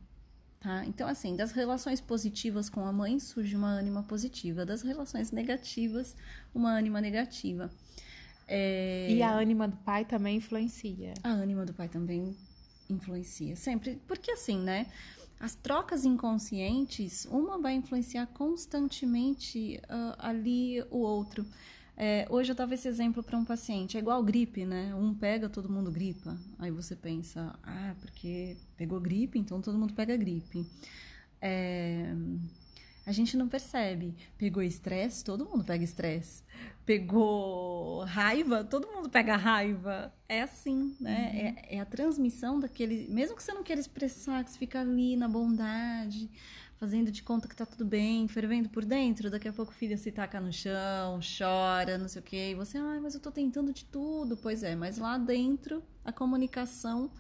[0.66, 0.84] tá?
[0.88, 6.16] Então, assim, das relações positivas com a mãe surge uma ânima positiva, das relações negativas,
[6.56, 7.70] uma ânima negativa.
[8.48, 9.08] É...
[9.12, 11.14] E a ânima do pai também influencia.
[11.24, 12.36] A ânima do pai também
[12.90, 14.88] influencia sempre, porque assim, né?
[15.40, 21.46] As trocas inconscientes, uma vai influenciar constantemente uh, ali o outro.
[21.98, 24.94] É, hoje eu dava esse exemplo para um paciente, é igual gripe, né?
[24.96, 26.38] Um pega, todo mundo gripa.
[26.60, 30.66] Aí você pensa, ah, porque pegou gripe, então todo mundo pega gripe.
[31.42, 32.14] É,
[33.06, 34.16] a gente não percebe.
[34.38, 36.44] Pegou estresse, todo mundo pega estresse.
[36.86, 40.12] Pegou raiva, todo mundo pega raiva.
[40.28, 41.32] É assim, né?
[41.32, 41.40] Uhum.
[41.40, 43.08] É, é, a transmissão daquele.
[43.08, 46.30] Mesmo que você não queira expressar, que você fica ali na bondade,
[46.78, 49.98] fazendo de conta que tá tudo bem, fervendo por dentro, daqui a pouco o filho
[49.98, 52.52] se taca no chão, chora, não sei o quê.
[52.52, 54.38] E você, ai, mas eu tô tentando de tudo.
[54.38, 57.12] Pois é, mas lá dentro a comunicação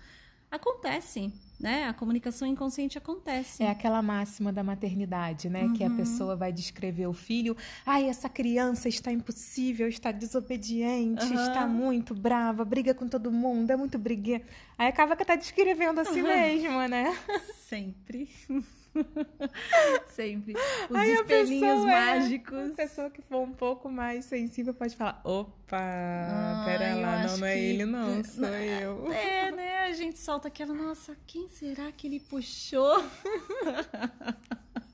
[0.51, 1.87] acontece né?
[1.87, 3.63] A comunicação inconsciente acontece.
[3.63, 5.63] É aquela máxima da maternidade, né?
[5.63, 5.73] Uhum.
[5.73, 5.97] Que a uhum.
[5.97, 7.55] pessoa vai descrever o filho.
[7.85, 11.47] Ai, essa criança está impossível, está desobediente, uhum.
[11.47, 14.43] está muito brava, briga com todo mundo, é muito brigueira.
[14.77, 16.27] Aí acaba que tá descrevendo assim uhum.
[16.27, 17.17] mesmo, né?
[17.67, 18.29] Sempre.
[20.07, 20.53] Sempre.
[20.89, 22.57] Os Aí espelhinhos é, mágicos.
[22.57, 27.23] É, a pessoa que for um pouco mais sensível pode falar: opa, ah, pera lá,
[27.27, 29.11] não, não é ele, não, sou eu.
[29.11, 29.79] É, né?
[29.79, 33.03] A gente solta aquela, nossa, quem será que ele puxou?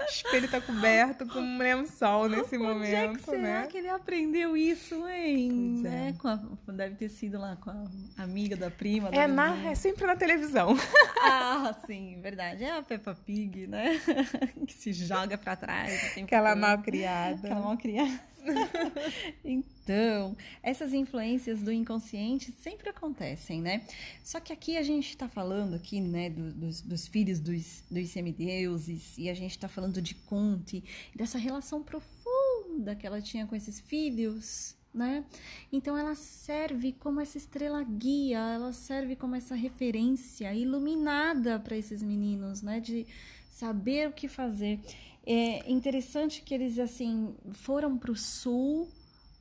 [0.00, 3.66] O espelho tá coberto com um lençol nesse Onde momento, é que será né?
[3.66, 5.82] que ele aprendeu isso, hein?
[5.84, 5.88] É.
[5.88, 6.14] Né?
[6.22, 9.10] A, deve ter sido lá com a amiga da prima.
[9.10, 10.76] Da é, na, é sempre na televisão.
[11.24, 12.64] Ah, sim, verdade.
[12.64, 14.00] É a Peppa Pig, né?
[14.66, 16.18] que se joga para trás.
[16.18, 17.36] Aquela mal criada.
[17.36, 18.20] Aquela mal criada.
[19.44, 23.84] então, essas influências do inconsciente sempre acontecem, né?
[24.22, 28.10] Só que aqui a gente está falando aqui, né, do, dos, dos, filhos dos, dos
[28.10, 30.82] semideuses e a gente está falando de Conte,
[31.14, 35.24] dessa relação profunda que ela tinha com esses filhos, né?
[35.72, 42.02] Então ela serve como essa estrela guia, ela serve como essa referência iluminada para esses
[42.02, 42.80] meninos, né?
[42.80, 43.06] De
[43.50, 44.80] saber o que fazer.
[45.24, 48.90] É interessante que eles assim foram para o sul,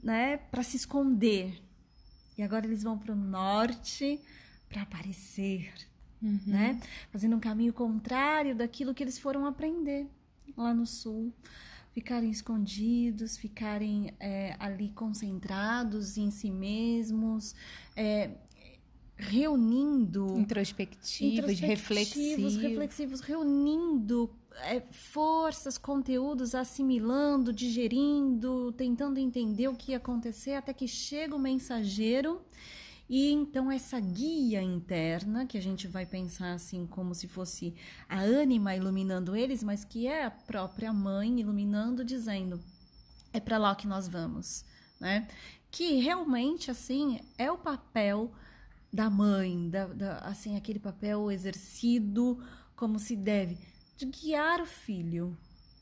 [0.04, 1.62] né, para se esconder.
[2.38, 4.20] E agora eles vão para o norte
[4.70, 5.74] para aparecer,
[6.22, 6.40] uhum.
[6.46, 6.80] né?
[7.12, 10.08] Fazendo um caminho contrário daquilo que eles foram aprender
[10.56, 11.34] lá no sul.
[11.94, 17.54] Ficarem escondidos, ficarem é, ali concentrados em si mesmos,
[17.98, 18.32] é,
[19.18, 29.98] reunindo introspectivos, reflexivos, reflexivos, reunindo é, forças, conteúdos, assimilando, digerindo, tentando entender o que ia
[29.98, 32.42] acontecer até que chega o mensageiro
[33.12, 37.76] e então essa guia interna, que a gente vai pensar assim como se fosse
[38.08, 42.64] a ânima iluminando eles, mas que é a própria mãe iluminando, dizendo:
[43.34, 44.64] é para lá que nós vamos,
[44.98, 45.28] né?
[45.70, 48.32] Que realmente assim é o papel
[48.94, 52.42] da mãe, da, da, assim aquele papel exercido
[52.78, 53.58] como se deve
[54.02, 55.38] de guiar o filho,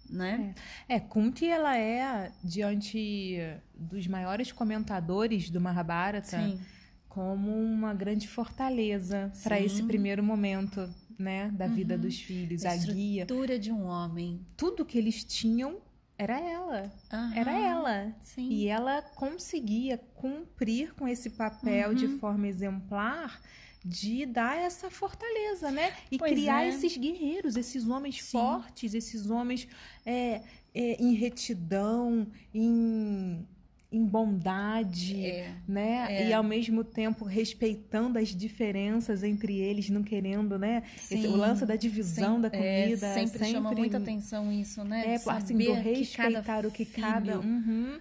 [0.10, 0.54] né?
[0.88, 3.38] É, é Kunti ela é diante
[3.74, 6.60] dos maiores comentadores do Mahabharata Sim.
[7.08, 11.74] como uma grande fortaleza para esse primeiro momento, né, da uhum.
[11.74, 13.26] vida dos filhos, a, a guia,
[13.60, 14.46] de um homem.
[14.58, 15.82] Tudo que eles tinham
[16.18, 16.92] era ela.
[17.14, 18.16] Aham, Era ela.
[18.20, 18.50] Sim.
[18.50, 22.20] E ela conseguia cumprir com esse papel de Uhum.
[22.20, 23.42] forma exemplar
[23.84, 25.94] de dar essa fortaleza, né?
[26.12, 26.70] E Pois criar é.
[26.70, 28.32] esses guerreiros, esses homens Sim.
[28.32, 29.68] fortes, esses homens
[30.06, 30.42] é,
[30.74, 33.46] é, em retidão, em,
[33.92, 35.56] em bondade, É.
[35.68, 36.06] né?
[36.10, 36.28] É.
[36.30, 40.84] E ao mesmo tempo respeitando as diferenças entre eles, não querendo, né?
[40.96, 43.14] Esse- o lance da divisão da é, comida.
[43.14, 45.00] sempre, chama muita atenção isso, né?
[45.02, 47.40] É, De assim, saber do que respeitar o que cada.
[47.40, 48.00] filho- Uhum.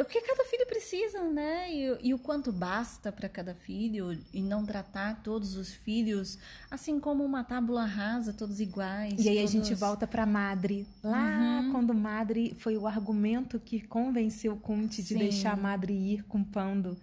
[0.00, 1.70] O que cada filho precisa, né?
[1.72, 6.38] E, e o quanto basta para cada filho e não tratar todos os filhos
[6.70, 9.14] assim como uma tábula rasa, todos iguais.
[9.18, 10.86] E aí a todos- gente volta pra Madre.
[11.02, 11.72] Lá, Uhum.
[11.72, 16.96] quando Madre foi o argumento que convenceu Kunti de deixar a Madre ir com Pando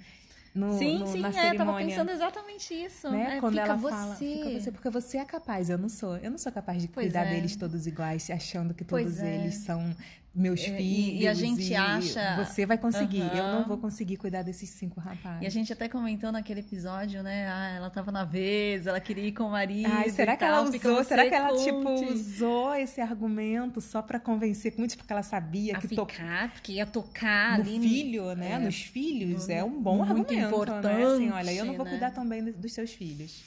[0.55, 1.87] no, Sim, no- sim, na é, tava cerimônia.
[1.87, 3.09] pensando exatamente isso.
[3.11, 3.37] né?
[3.37, 3.95] É, Quando fica ela você.
[3.95, 6.17] fala, fica você, porque você é capaz, eu não sou.
[6.17, 7.35] Eu não sou capaz de Pois cuidar é.
[7.35, 9.35] deles todos iguais, achando que Pois todos é.
[9.35, 9.95] eles são
[10.33, 11.21] meus É, e- filhos.
[11.23, 15.41] e a gente acha- Você vai conseguir, eu não vou conseguir cuidar desses cinco rapazes.
[15.41, 17.47] E a gente até comentou naquele episódio, né?
[17.49, 19.89] Ah, ela tava na vez, ela queria ir com o marido.
[19.91, 21.03] Ai, será e que ela tal, fica usou?
[21.03, 25.81] Será que ela, tipo, usou esse argumento só pra convencer Kunti, porque ela sabia a
[25.81, 27.79] que to- ficar, porque ia tocar no ali.
[27.79, 28.51] filho, né?
[28.53, 31.03] é, Nos filhos, no- é um bom muito argumento, né?
[31.05, 31.91] Assim, olha, eu não importante, vou né?
[31.91, 33.43] cuidar tão bem dos seus filhos.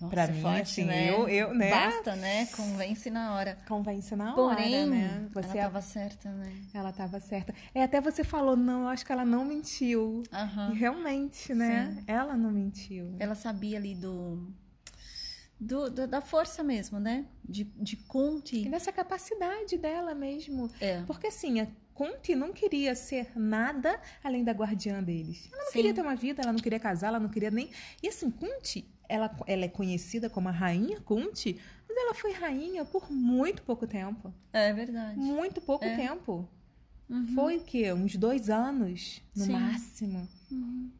[0.00, 1.08] Nossa, pra é mim, forte, assim, né?
[1.10, 1.70] eu- eu, né?
[1.70, 2.46] Basta, né?
[2.46, 3.56] Convence na hora.
[3.66, 5.28] Convence na Porém, hora, né?
[5.32, 6.52] Você ela tava certa, né?
[6.74, 7.54] ela tava certa.
[7.74, 10.22] É, até você falou, não, eu acho que ela não mentiu.
[10.30, 10.72] E Aham.
[10.72, 11.94] realmente, né?
[11.96, 12.04] Sim.
[12.06, 13.14] Ela não mentiu.
[13.18, 14.52] Ela sabia ali do,
[15.58, 17.24] do, da- da força mesmo, né?
[17.44, 18.68] De, de E Conte.
[18.68, 20.70] dessa capacidade dela mesmo.
[20.80, 21.02] É.
[21.06, 25.48] Porque assim, a Conte não queria ser nada além da guardiã deles.
[25.52, 25.72] Ela não Sim.
[25.72, 27.70] queria ter uma vida, ela não queria casar, ela não queria nem.
[28.02, 32.84] E assim, Conte, ela, ela é conhecida como a rainha Conte, mas ela foi rainha
[32.84, 34.32] por muito pouco tempo.
[34.52, 35.18] É verdade.
[35.18, 35.96] Muito pouco É.
[35.96, 36.48] tempo.
[37.08, 37.26] Uhum.
[37.34, 37.92] Foi o quê?
[37.92, 39.52] Uns dois anos, no Sim.
[39.52, 40.28] máximo.
[40.50, 40.90] Uhum.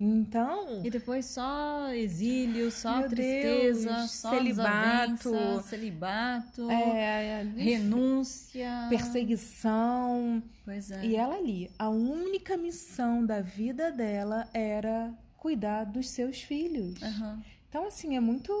[0.00, 0.80] Então.
[0.84, 5.30] E depois só exílio, só Meu tristeza, Deus, só celibato.
[5.32, 8.86] desavença, celibato, É, renúncia.
[8.88, 10.40] perseguição.
[10.64, 11.04] Pois é.
[11.04, 17.02] E ela ali, a única missão da vida dela era cuidar dos seus filhos.
[17.02, 18.52] Aham, Então, assim, é muito,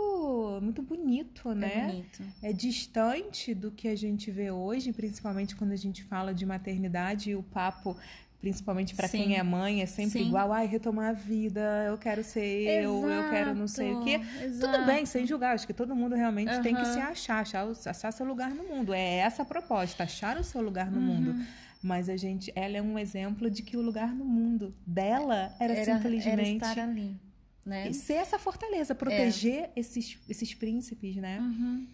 [0.62, 1.86] muito bonito, É né?
[1.86, 2.22] bonito.
[2.42, 7.30] É distante do que a gente vê hoje, principalmente quando a gente fala de maternidade
[7.30, 7.96] e o papo,
[8.40, 10.26] principalmente para quem é mãe, é sempre Sim.
[10.28, 14.20] igual, ai, retomar a vida, eu quero ser eu, eu quero não sei o quê.
[14.44, 17.66] Exato, Tudo bem, sem julgar, acho que todo mundo realmente tem que se achar, achar,
[17.66, 18.92] o- achar seu lugar no mundo.
[18.94, 21.34] É essa a proposta, achar o seu lugar no mundo.
[21.82, 25.74] Mas a gente, ela é um exemplo de que o lugar no mundo dela era,
[25.74, 27.16] Era, simplesmente era estar ali,
[27.64, 27.92] né?
[27.92, 31.38] ser essa fortaleza, proteger esses, esses príncipes, né?
[31.40, 31.86] Uhum.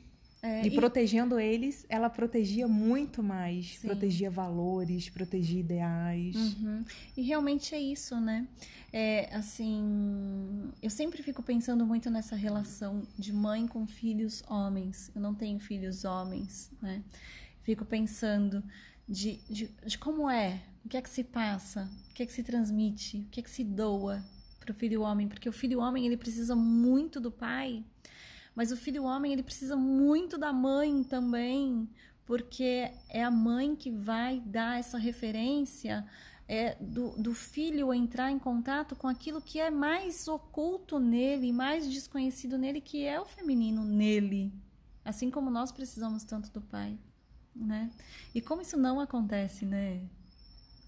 [0.45, 3.79] É, E protegendo eles, ela protegia muito mais.
[3.79, 3.89] Sim.
[3.89, 6.37] Protegia valores, protegia ideais.
[6.37, 6.85] Uhum.
[7.17, 8.47] E realmente é isso, né?
[8.93, 15.11] É, assim, eu sempre fico pensando muito nessa relação de mãe com filhos homens.
[15.15, 17.03] Eu não tenho filhos homens, né?
[17.63, 18.63] Fico pensando
[19.09, 22.33] de, de, de como é, o que é que se passa, o que é que
[22.33, 24.25] se transmite, o que é que se doa
[24.61, 27.85] para o filho homem, porque o filho homem ele precisa muito do pai,
[28.55, 31.89] mas o filho homem ele precisa muito da mãe também,
[32.25, 36.07] porque é a mãe que vai dar essa referência
[36.47, 41.91] é, do, do filho entrar em contato com aquilo que é mais oculto nele, mais
[41.91, 44.53] desconhecido nele, que é o feminino nele.
[45.05, 46.99] Assim como nós precisamos tanto do pai,
[47.55, 47.91] né?
[48.35, 50.01] E como isso não acontece, né?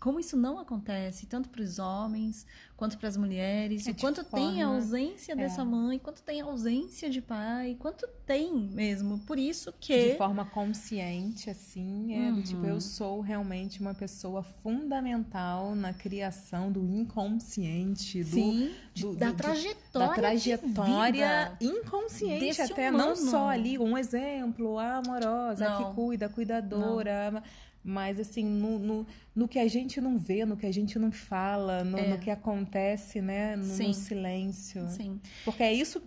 [0.07, 2.46] Como isso não acontece, tanto para os homens
[2.76, 5.36] quanto para as mulheres, É o quanto tem a forma- ausência é.
[5.36, 9.18] dessa mãe, quanto tem a ausência de pai, quanto tem mesmo.
[9.26, 10.11] Por isso que.
[10.12, 12.66] De forma consciente, assim, é do tipo, Uhum.
[12.68, 19.36] eu sou realmente uma pessoa fundamental na criação do inconsciente, do, Sim, do- da do-
[19.36, 20.09] trajetória.
[20.09, 23.16] da trajetória inconsciente até, não humano.
[23.16, 25.88] só ali um exemplo, a amorosa, a Não.
[25.90, 27.42] que cuida, a cuidadora,
[27.87, 31.12] mas assim, no, no, no que a gente não vê, no que a gente não
[31.12, 32.09] fala, no, É.
[32.11, 34.89] no que acontece, né, no, no silêncio.
[34.89, 35.20] Sim.
[35.45, 36.03] Porque é isso,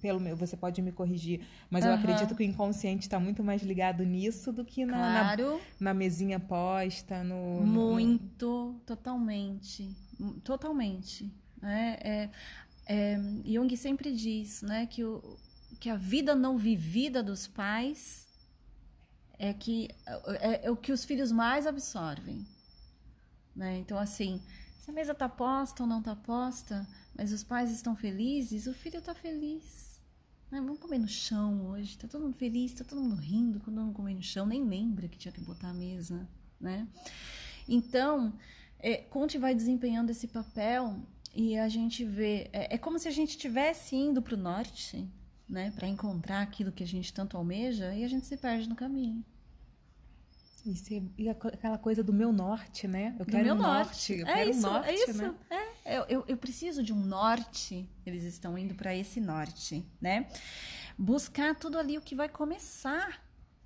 [0.00, 2.00] pelo meu, você pode me corrigir, mas eu Aham.
[2.00, 5.92] acredito que o inconsciente está muito mais ligado nisso do que na, na, Claro, na
[5.92, 7.60] mesinha posta, no...
[7.60, 9.94] no- muito, totalmente.
[10.42, 11.30] Totalmente.
[11.60, 11.96] Né?
[12.00, 12.30] É,
[12.86, 15.36] é, Jung sempre diz né, que, o,
[15.78, 18.27] que a vida não vivida dos pais
[19.38, 19.88] é, que,
[20.40, 22.46] é, é o que os filhos mais absorvem.
[23.54, 23.78] Né?
[23.78, 24.42] Então, assim,
[24.78, 26.86] se a mesa está posta ou não está posta,
[27.16, 30.00] mas os pais estão felizes, o filho está feliz.
[30.50, 30.60] Né?
[30.60, 33.92] Vamos comer no chão hoje, tá todo mundo feliz, tá todo mundo rindo, todo mundo
[33.92, 36.28] comendo no chão, nem lembra que tinha que botar a mesa.
[36.60, 36.86] né?
[37.68, 38.32] Então,
[38.78, 41.02] é, Conte vai desempenhando esse papel
[41.34, 42.48] e a gente vê.
[42.52, 45.06] É, é como se a gente estivesse indo para o norte,
[45.48, 45.72] né?
[45.74, 49.24] Para encontrar aquilo que a gente tanto almeja e a gente se perde no caminho.
[51.16, 53.16] E, aquela coisa do meu norte, né?
[53.18, 54.12] Eu quero meu um norte.
[54.12, 54.12] norte.
[54.12, 55.22] Eu é quero isso, um norte, é isso.
[55.22, 55.34] Né?
[55.84, 57.88] É, eu, eu preciso de um norte.
[58.04, 60.28] Eles estão indo para esse norte, né?
[60.98, 63.22] Buscar tudo ali o que vai começar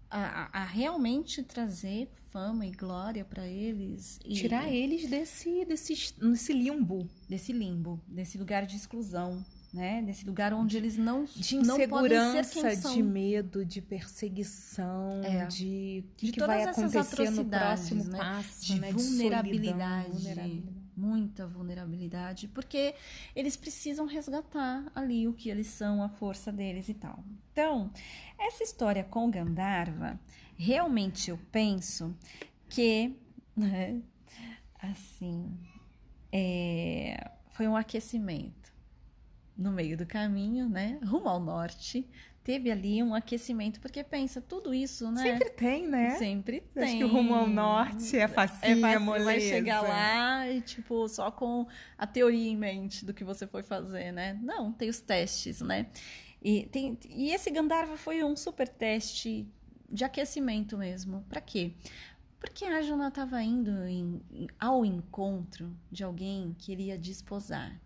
[0.09, 4.21] a, a, realmente trazer fama e glória para eles.
[4.25, 7.09] E, Tirar eles desse, desse, desse limbo.
[7.29, 10.03] Desse limbo, desse lugar de exclusão, né?
[10.03, 15.47] Desse lugar onde eles não de insegurança, de medo, de perseguição, é.
[15.47, 18.19] de que, de que vai acontecer no próximo né?
[18.19, 18.93] passo, de, né?
[18.93, 22.95] vulnerabilidade, de vulnerabilidade, muita vulnerabilidade, porque
[23.35, 27.25] eles precisam resgatar ali o que eles são, a força deles e tal.
[27.53, 27.91] Então,
[28.39, 30.21] essa história com Gandharva,
[30.55, 32.15] realmente eu penso
[32.69, 33.17] que,
[33.57, 34.03] né,
[34.79, 35.51] assim,
[36.31, 38.62] é, foi um aquecimento
[39.57, 42.09] no meio do caminho, né, rumo ao norte,
[42.43, 45.23] teve ali um aquecimento, porque pensa, tudo isso, né?
[45.23, 46.17] Sempre tem, né?
[46.17, 46.83] Sempre tem.
[46.83, 51.09] Acho que o rumo ao norte é facinho, é, facinho, Vai chegar lá e, tipo,
[51.09, 54.39] só com a teoria em mente do que você foi fazer, né?
[54.43, 55.87] Não, tem os testes, né?
[56.43, 59.47] E, tem, e esse Gandharva foi um super teste
[59.89, 61.25] de aquecimento mesmo.
[61.29, 61.73] Para quê?
[62.41, 64.21] Porque a Jana estava indo em,
[64.59, 67.81] ao encontro de alguém que iria desposar.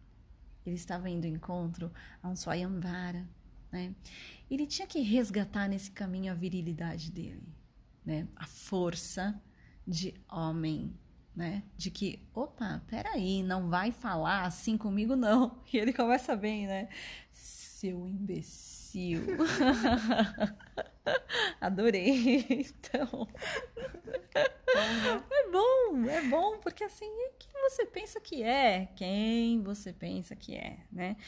[0.66, 1.92] Ele estava indo ao encontro
[2.22, 3.26] a um Swayamvara,
[3.70, 3.94] né?
[4.50, 7.48] Ele tinha que resgatar nesse caminho a virilidade dele,
[8.04, 8.26] né?
[8.36, 9.40] A força
[9.86, 10.92] de homem,
[11.34, 11.62] né?
[11.76, 15.62] De que, opa, peraí, não vai falar assim comigo, não.
[15.72, 16.88] E ele começa bem, né?
[17.76, 19.20] Seu imbecil.
[21.60, 22.46] Adorei.
[22.48, 23.28] Então.
[24.74, 30.34] É bom, é bom, porque assim, é quem você pensa que é, quem você pensa
[30.34, 31.18] que é, né?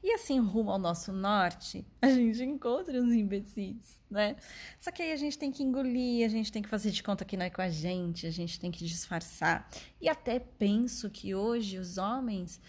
[0.00, 4.36] E assim, rumo ao nosso norte, a gente encontra os imbecis, né?
[4.78, 7.24] Só que aí a gente tem que engolir, a gente tem que fazer de conta
[7.24, 9.68] que não é com a gente, a gente tem que disfarçar.
[10.00, 12.60] E até penso que hoje os homens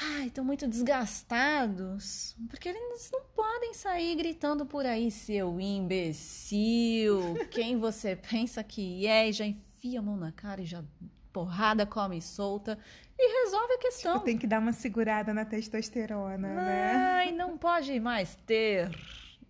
[0.00, 7.78] ai, estão muito desgastados, porque eles não podem sair gritando por aí, seu imbecil, quem
[7.78, 10.84] você pensa que é, e já enfia a mão na cara e já
[11.32, 12.78] porrada come solta
[13.18, 14.12] e resolve a questão.
[14.14, 16.94] Tipo, tem que dar uma segurada na testosterona, né?
[16.94, 18.90] Ai, não pode mais ter,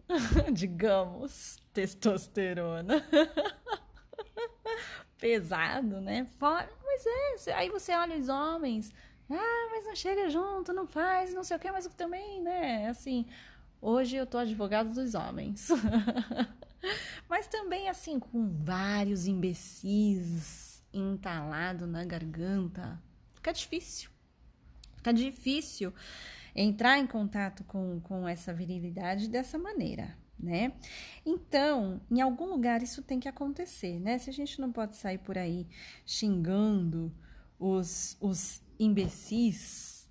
[0.52, 3.04] digamos, testosterona.
[5.18, 6.26] Pesado, né?
[6.40, 8.92] Mas é, aí você olha os homens
[9.30, 12.88] ah, mas não chega junto, não faz, não sei o que, mas também, né?
[12.88, 13.26] Assim,
[13.80, 15.68] hoje eu tô advogado dos homens.
[17.28, 23.02] mas também, assim, com vários imbecis entalado na garganta,
[23.34, 24.10] fica difícil.
[24.96, 25.92] Fica difícil
[26.54, 30.72] entrar em contato com, com essa virilidade dessa maneira, né?
[31.24, 34.18] Então, em algum lugar isso tem que acontecer, né?
[34.18, 35.66] Se a gente não pode sair por aí
[36.04, 37.12] xingando
[37.58, 40.08] os, os imbecis,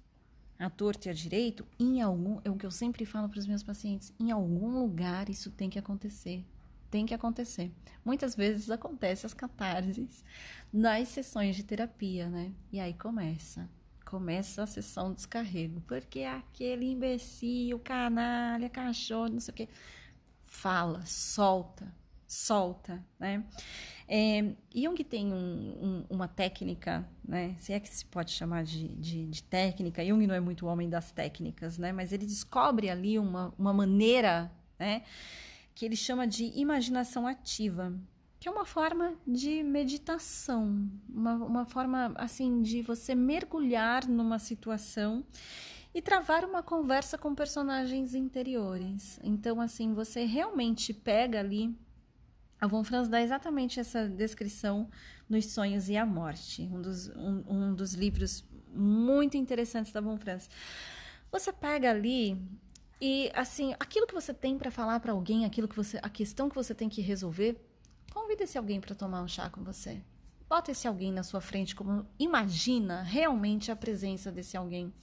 [0.57, 3.47] à torta e à direito, em algum, é o que eu sempre falo para os
[3.47, 6.45] meus pacientes, em algum lugar isso tem que acontecer.
[6.89, 7.72] Tem que acontecer.
[8.05, 10.24] Muitas vezes acontece as catarses
[10.72, 12.53] nas sessões de terapia, né?
[12.72, 13.70] E aí começa.
[14.05, 15.82] Começa a sessão de descarrego.
[15.82, 19.70] Porque aquele imbecil, canalha, cachorro, não sei o quê.
[20.45, 21.91] Fala, solta,
[22.28, 23.44] solta, né?
[24.08, 27.56] É, Jung tem um, um, uma técnica, né?
[27.58, 30.90] Se é que se pode chamar de, de, de, técnica, Jung não é muito homem
[30.90, 31.92] das técnicas, né?
[31.92, 35.04] Mas ele descobre ali uma, uma maneira, né?
[35.74, 37.94] Que ele chama de imaginação ativa,
[38.40, 45.26] que é uma forma de meditação, uma, uma forma, assim, de você mergulhar numa situação
[45.96, 49.20] e travar uma conversa com personagens interiores.
[49.24, 51.76] Então, assim, você realmente pega ali
[52.66, 54.89] a Von Franz dá exatamente essa descrição
[55.30, 58.43] nos Sonhos e a Morte, um dos, um, um dos livros
[58.74, 60.49] muito interessantes da Von Franz.
[61.32, 62.41] Você pega ali
[62.99, 66.49] e assim, aquilo que você tem para falar para alguém, aquilo que você, a questão
[66.49, 67.55] que você tem que resolver,
[68.11, 70.01] convida esse alguém para tomar um chá com você.
[70.49, 74.93] Bota esse alguém na sua frente como imagina realmente a presença desse alguém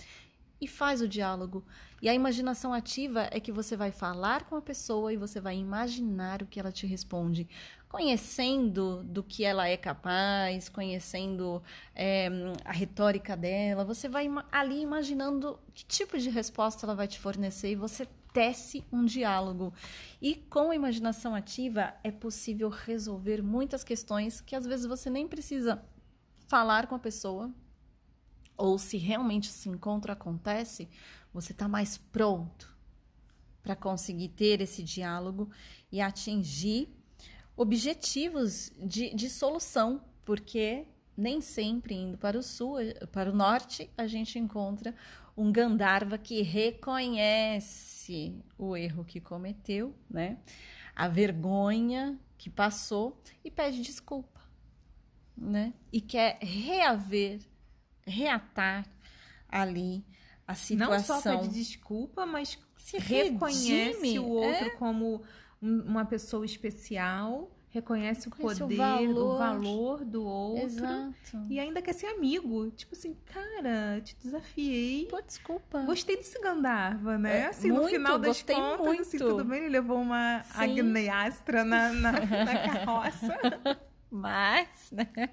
[0.63, 1.65] e faz o diálogo.
[2.01, 5.57] E a imaginação ativa é que você vai falar com a pessoa e você vai
[5.57, 7.49] imaginar o que ela te responde,
[7.89, 11.61] conhecendo do que ela é capaz, conhecendo
[11.97, 12.29] é,
[12.65, 13.85] a retórica dela.
[13.85, 18.85] Você vai ali imaginando que tipo de resposta ela vai te fornecer e você tece
[18.93, 19.75] um diálogo.
[20.21, 25.27] E com a imaginação ativa é possível resolver muitas questões que às vezes você nem
[25.27, 25.83] precisa
[26.47, 27.53] falar com a pessoa,
[28.57, 30.89] ou se realmente esse encontro acontece,
[31.33, 32.77] você está mais pronto
[33.63, 35.51] para conseguir ter esse diálogo
[35.91, 36.89] e atingir
[37.57, 40.87] objetivos de, de solução, porque
[41.17, 42.77] nem sempre indo para o sul,
[43.13, 44.95] para o norte, a gente encontra
[45.37, 50.39] um Gandharva que reconhece o erro que cometeu, né?
[50.95, 54.41] A vergonha que passou e pede desculpa,
[55.37, 55.73] né?
[55.93, 57.41] E quer reaver,
[58.07, 58.87] reatar
[59.49, 60.05] ali
[60.47, 61.17] a situação.
[61.17, 64.71] Não só pede desculpa, mas se reconhece redime, o outro é?
[64.71, 65.23] como
[65.61, 69.35] uma pessoa especial reconhece o poder, o valor.
[69.35, 70.05] o valor.
[70.05, 70.63] do outro.
[70.63, 71.47] Exato.
[71.49, 72.71] E ainda quer ser amigo.
[72.73, 75.07] Tipo assim, cara, te desafiei.
[75.07, 75.81] Pô, desculpa.
[75.81, 77.41] Gostei desse Gandharva, né?
[77.41, 79.01] É, assim, muito, no final das contas, muito.
[79.01, 80.63] assim, tudo bem, ele levou uma Sim.
[80.63, 83.39] agneastra na, na, na carroça.
[84.11, 85.31] Mas, né?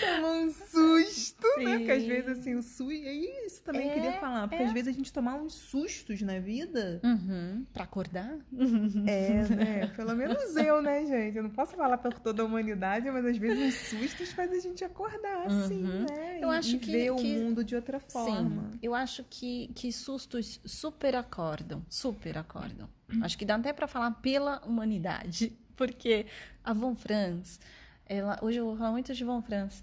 [0.00, 1.64] Toma um susto, Sim.
[1.64, 1.78] né?
[1.78, 2.92] Porque às vezes, assim, o susto.
[2.92, 4.48] E isso também é, queria falar.
[4.48, 4.66] Porque é.
[4.66, 7.00] às vezes a gente tomar uns sustos na vida.
[7.04, 7.66] Uhum.
[7.72, 8.38] Pra acordar?
[9.06, 9.86] É, né?
[9.96, 11.36] Pelo menos eu, né, gente?
[11.36, 14.60] Eu não posso falar por toda a humanidade, mas às vezes os sustos fazem a
[14.60, 16.06] gente acordar, assim, uhum.
[16.08, 16.38] né?
[16.40, 17.36] Eu e, acho e que, ver que...
[17.38, 18.70] o mundo de outra forma.
[18.72, 18.78] Sim.
[18.82, 21.84] Eu acho que, que sustos super acordam.
[21.88, 22.88] Super acordam.
[23.22, 25.56] Acho que dá até pra falar pela humanidade.
[25.76, 26.26] Porque
[26.62, 27.58] a Von Franz
[28.06, 29.82] ela, hoje eu vou falar muito de Von Franz.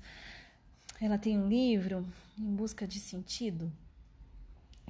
[0.99, 2.07] Ela tem um livro,
[2.37, 3.71] Em Busca de Sentido,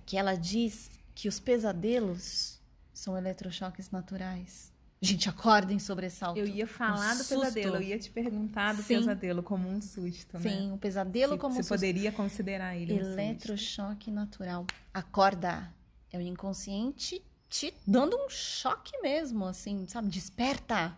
[0.05, 2.59] que ela diz que os pesadelos
[2.93, 4.71] são eletrochoques naturais.
[5.03, 6.39] Gente, acordem sobressalto.
[6.39, 8.99] Eu ia falar um do pesadelo, eu ia te perguntar do Sim.
[8.99, 10.49] pesadelo como um susto, né?
[10.49, 11.79] Sim, o pesadelo se, como se um susto.
[11.79, 14.67] Você poderia considerar ele Eletrochoque um natural.
[14.93, 15.73] Acorda.
[16.11, 20.07] É o inconsciente te dando um choque mesmo, assim, sabe?
[20.09, 20.95] Desperta.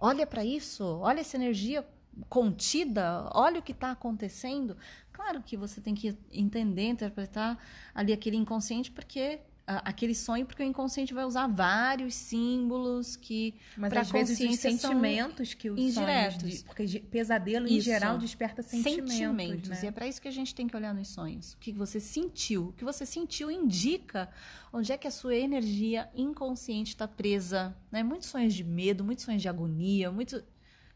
[0.00, 1.86] Olha para isso, olha essa energia
[2.28, 4.76] contida, olha o que está acontecendo.
[5.12, 7.58] Claro que você tem que entender, interpretar
[7.94, 13.92] ali aquele inconsciente, porque aquele sonho, porque o inconsciente vai usar vários símbolos que mas
[13.92, 17.84] às vezes os sentimentos que os indiretos, sonhos, porque pesadelo em isso.
[17.84, 19.68] geral desperta sentimentos, sentimentos.
[19.68, 19.80] Né?
[19.82, 21.52] E é para isso que a gente tem que olhar nos sonhos.
[21.52, 24.30] O que você sentiu, o que você sentiu indica
[24.72, 28.02] onde é que a sua energia inconsciente está presa, né?
[28.02, 30.42] Muitos sonhos de medo, muitos sonhos de agonia, muito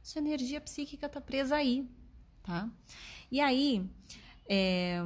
[0.02, 1.86] sua energia psíquica está presa aí,
[2.42, 2.68] tá?
[3.30, 3.86] E aí
[4.49, 4.99] é,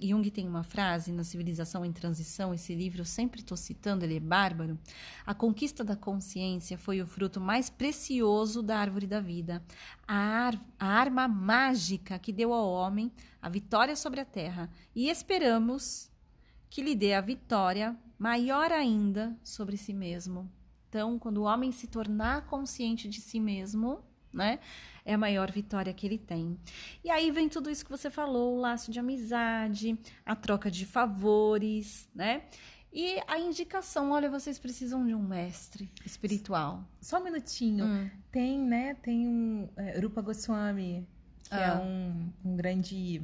[0.00, 4.16] Jung tem uma frase na Civilização em Transição, esse livro eu sempre estou citando, ele
[4.16, 4.78] é bárbaro.
[5.24, 9.62] A conquista da consciência foi o fruto mais precioso da árvore da vida,
[10.06, 13.10] a, ar, a arma mágica que deu ao homem
[13.42, 16.10] a vitória sobre a terra, e esperamos
[16.70, 20.50] que lhe dê a vitória maior ainda sobre si mesmo.
[20.88, 24.02] Então, quando o homem se tornar consciente de si mesmo,
[24.32, 24.58] né?
[25.04, 26.58] É a maior vitória que ele tem.
[27.04, 30.84] E aí vem tudo isso que você falou, o laço de amizade, a troca de
[30.84, 32.42] favores, né?
[32.92, 36.82] E a indicação, olha, vocês precisam de um mestre espiritual.
[37.00, 37.84] Só um minutinho.
[37.84, 38.10] Hum.
[38.32, 38.94] Tem, né?
[38.94, 41.06] Tem um é, Rupa Goswami,
[41.44, 41.74] que é ah.
[41.74, 43.22] é um, um grande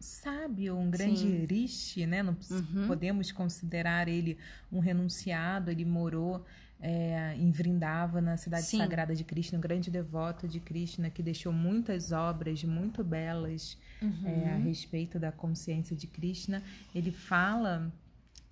[0.00, 1.46] sábio, um grande Sim.
[1.46, 2.22] rishi, né?
[2.22, 2.88] Não uhum.
[2.88, 4.36] podemos considerar ele
[4.70, 6.44] um renunciado, ele morou
[6.82, 8.78] é, em Vrindavana, cidade Sim.
[8.78, 14.26] sagrada de Krishna, um grande devoto de Krishna que deixou muitas obras muito belas uhum.
[14.26, 16.60] é, a respeito da consciência de Krishna.
[16.92, 17.92] Ele fala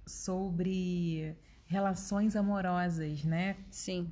[0.07, 3.57] sobre relações amorosas, né?
[3.69, 4.09] Sim.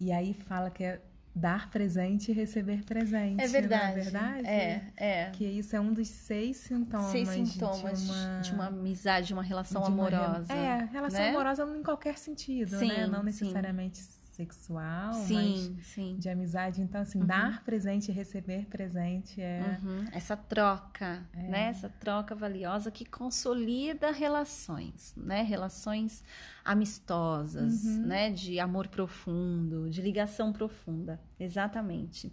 [0.00, 1.00] E aí fala que é
[1.36, 3.44] dar presente e receber presente.
[3.44, 3.84] É verdade.
[3.84, 4.46] Não é verdade?
[4.46, 5.30] É, é.
[5.32, 7.10] Que isso é um dos seis sintomas.
[7.10, 10.52] Seis sintomas de uma, de uma amizade, de uma relação de uma amorosa.
[10.52, 11.28] É, relação né?
[11.28, 13.06] amorosa em qualquer sentido, sim, né?
[13.06, 16.16] Não necessariamente sim sexual, sim, mas sim.
[16.18, 16.82] de amizade.
[16.82, 17.26] Então, assim, uhum.
[17.26, 19.80] dar presente e receber presente é.
[19.82, 20.04] Uhum.
[20.12, 21.42] Essa troca, é.
[21.42, 21.60] né?
[21.68, 25.42] Essa troca valiosa que consolida relações, né?
[25.42, 26.22] Relações
[26.64, 28.06] amistosas, uhum.
[28.06, 28.30] né?
[28.30, 31.18] De amor profundo, de ligação profunda.
[31.40, 32.30] Exatamente.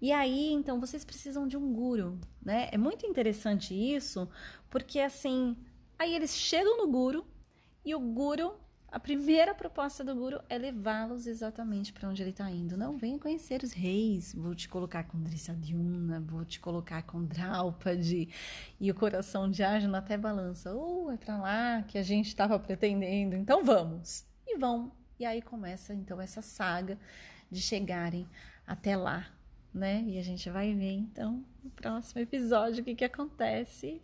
[0.00, 2.68] E aí, então, vocês precisam de um guru, né?
[2.70, 4.28] É muito interessante isso,
[4.68, 5.56] porque assim,
[5.98, 7.26] aí eles chegam no guru
[7.84, 8.52] e o guru
[8.92, 12.76] a primeira proposta do guru é levá-los exatamente para onde ele está indo.
[12.76, 14.34] Não, venha conhecer os reis.
[14.34, 18.28] Vou te colocar com Drissadyumna, vou te colocar com Draupadi.
[18.80, 20.74] E o coração de Arjuna até balança.
[20.74, 23.36] Oh, é para lá que a gente estava pretendendo.
[23.36, 24.24] Então vamos.
[24.44, 24.90] E vão.
[25.20, 26.98] E aí começa então essa saga
[27.48, 28.26] de chegarem
[28.66, 29.28] até lá,
[29.72, 30.02] né?
[30.06, 34.00] E a gente vai ver então no próximo episódio o que, que acontece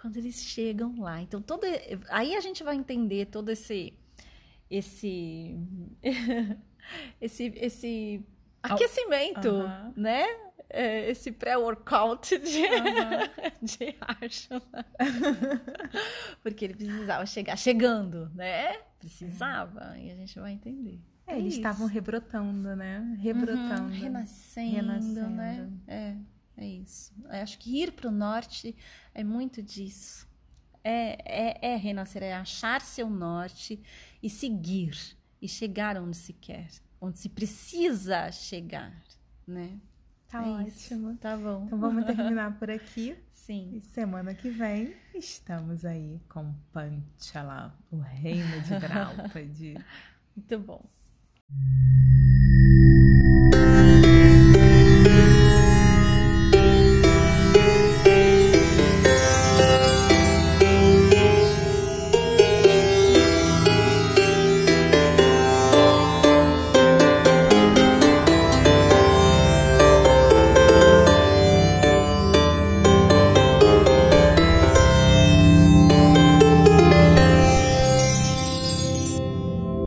[0.00, 1.20] quando eles chegam lá.
[1.20, 1.64] Então todo
[2.08, 3.92] aí a gente vai entender todo esse
[4.70, 5.58] esse
[7.20, 8.26] esse esse
[8.62, 9.64] aquecimento,
[9.96, 10.24] né?
[10.72, 13.52] É, esse pré-workout de, uh -huh.
[13.60, 14.86] de Ashuna.
[16.44, 18.78] Porque ele precisava chegar chegando, né?
[19.00, 20.04] Precisava, é.
[20.04, 21.00] e a gente vai entender.
[21.26, 23.16] É, é eles estavam rebrotando, né?
[23.20, 23.82] Rebrotando.
[23.82, 25.70] Uhum, renascendo, renascendo, né?
[25.88, 26.16] É,
[26.56, 27.12] é isso.
[27.24, 28.76] Eu acho que ir para o norte
[29.14, 30.28] é muito disso.
[30.82, 33.82] É, é, é renascer, é achar seu norte
[34.22, 36.68] e seguir e chegar onde se quer,
[37.00, 39.02] onde se precisa chegar,
[39.46, 39.78] né?
[40.28, 41.10] Tá é ótimo.
[41.10, 41.18] Isso.
[41.18, 41.64] Tá bom.
[41.66, 43.16] Então vamos terminar por aqui.
[43.30, 43.70] Sim.
[43.74, 49.74] E semana que vem estamos aí com Panchala, o reino de Draupadi.
[50.36, 50.88] Muito bom.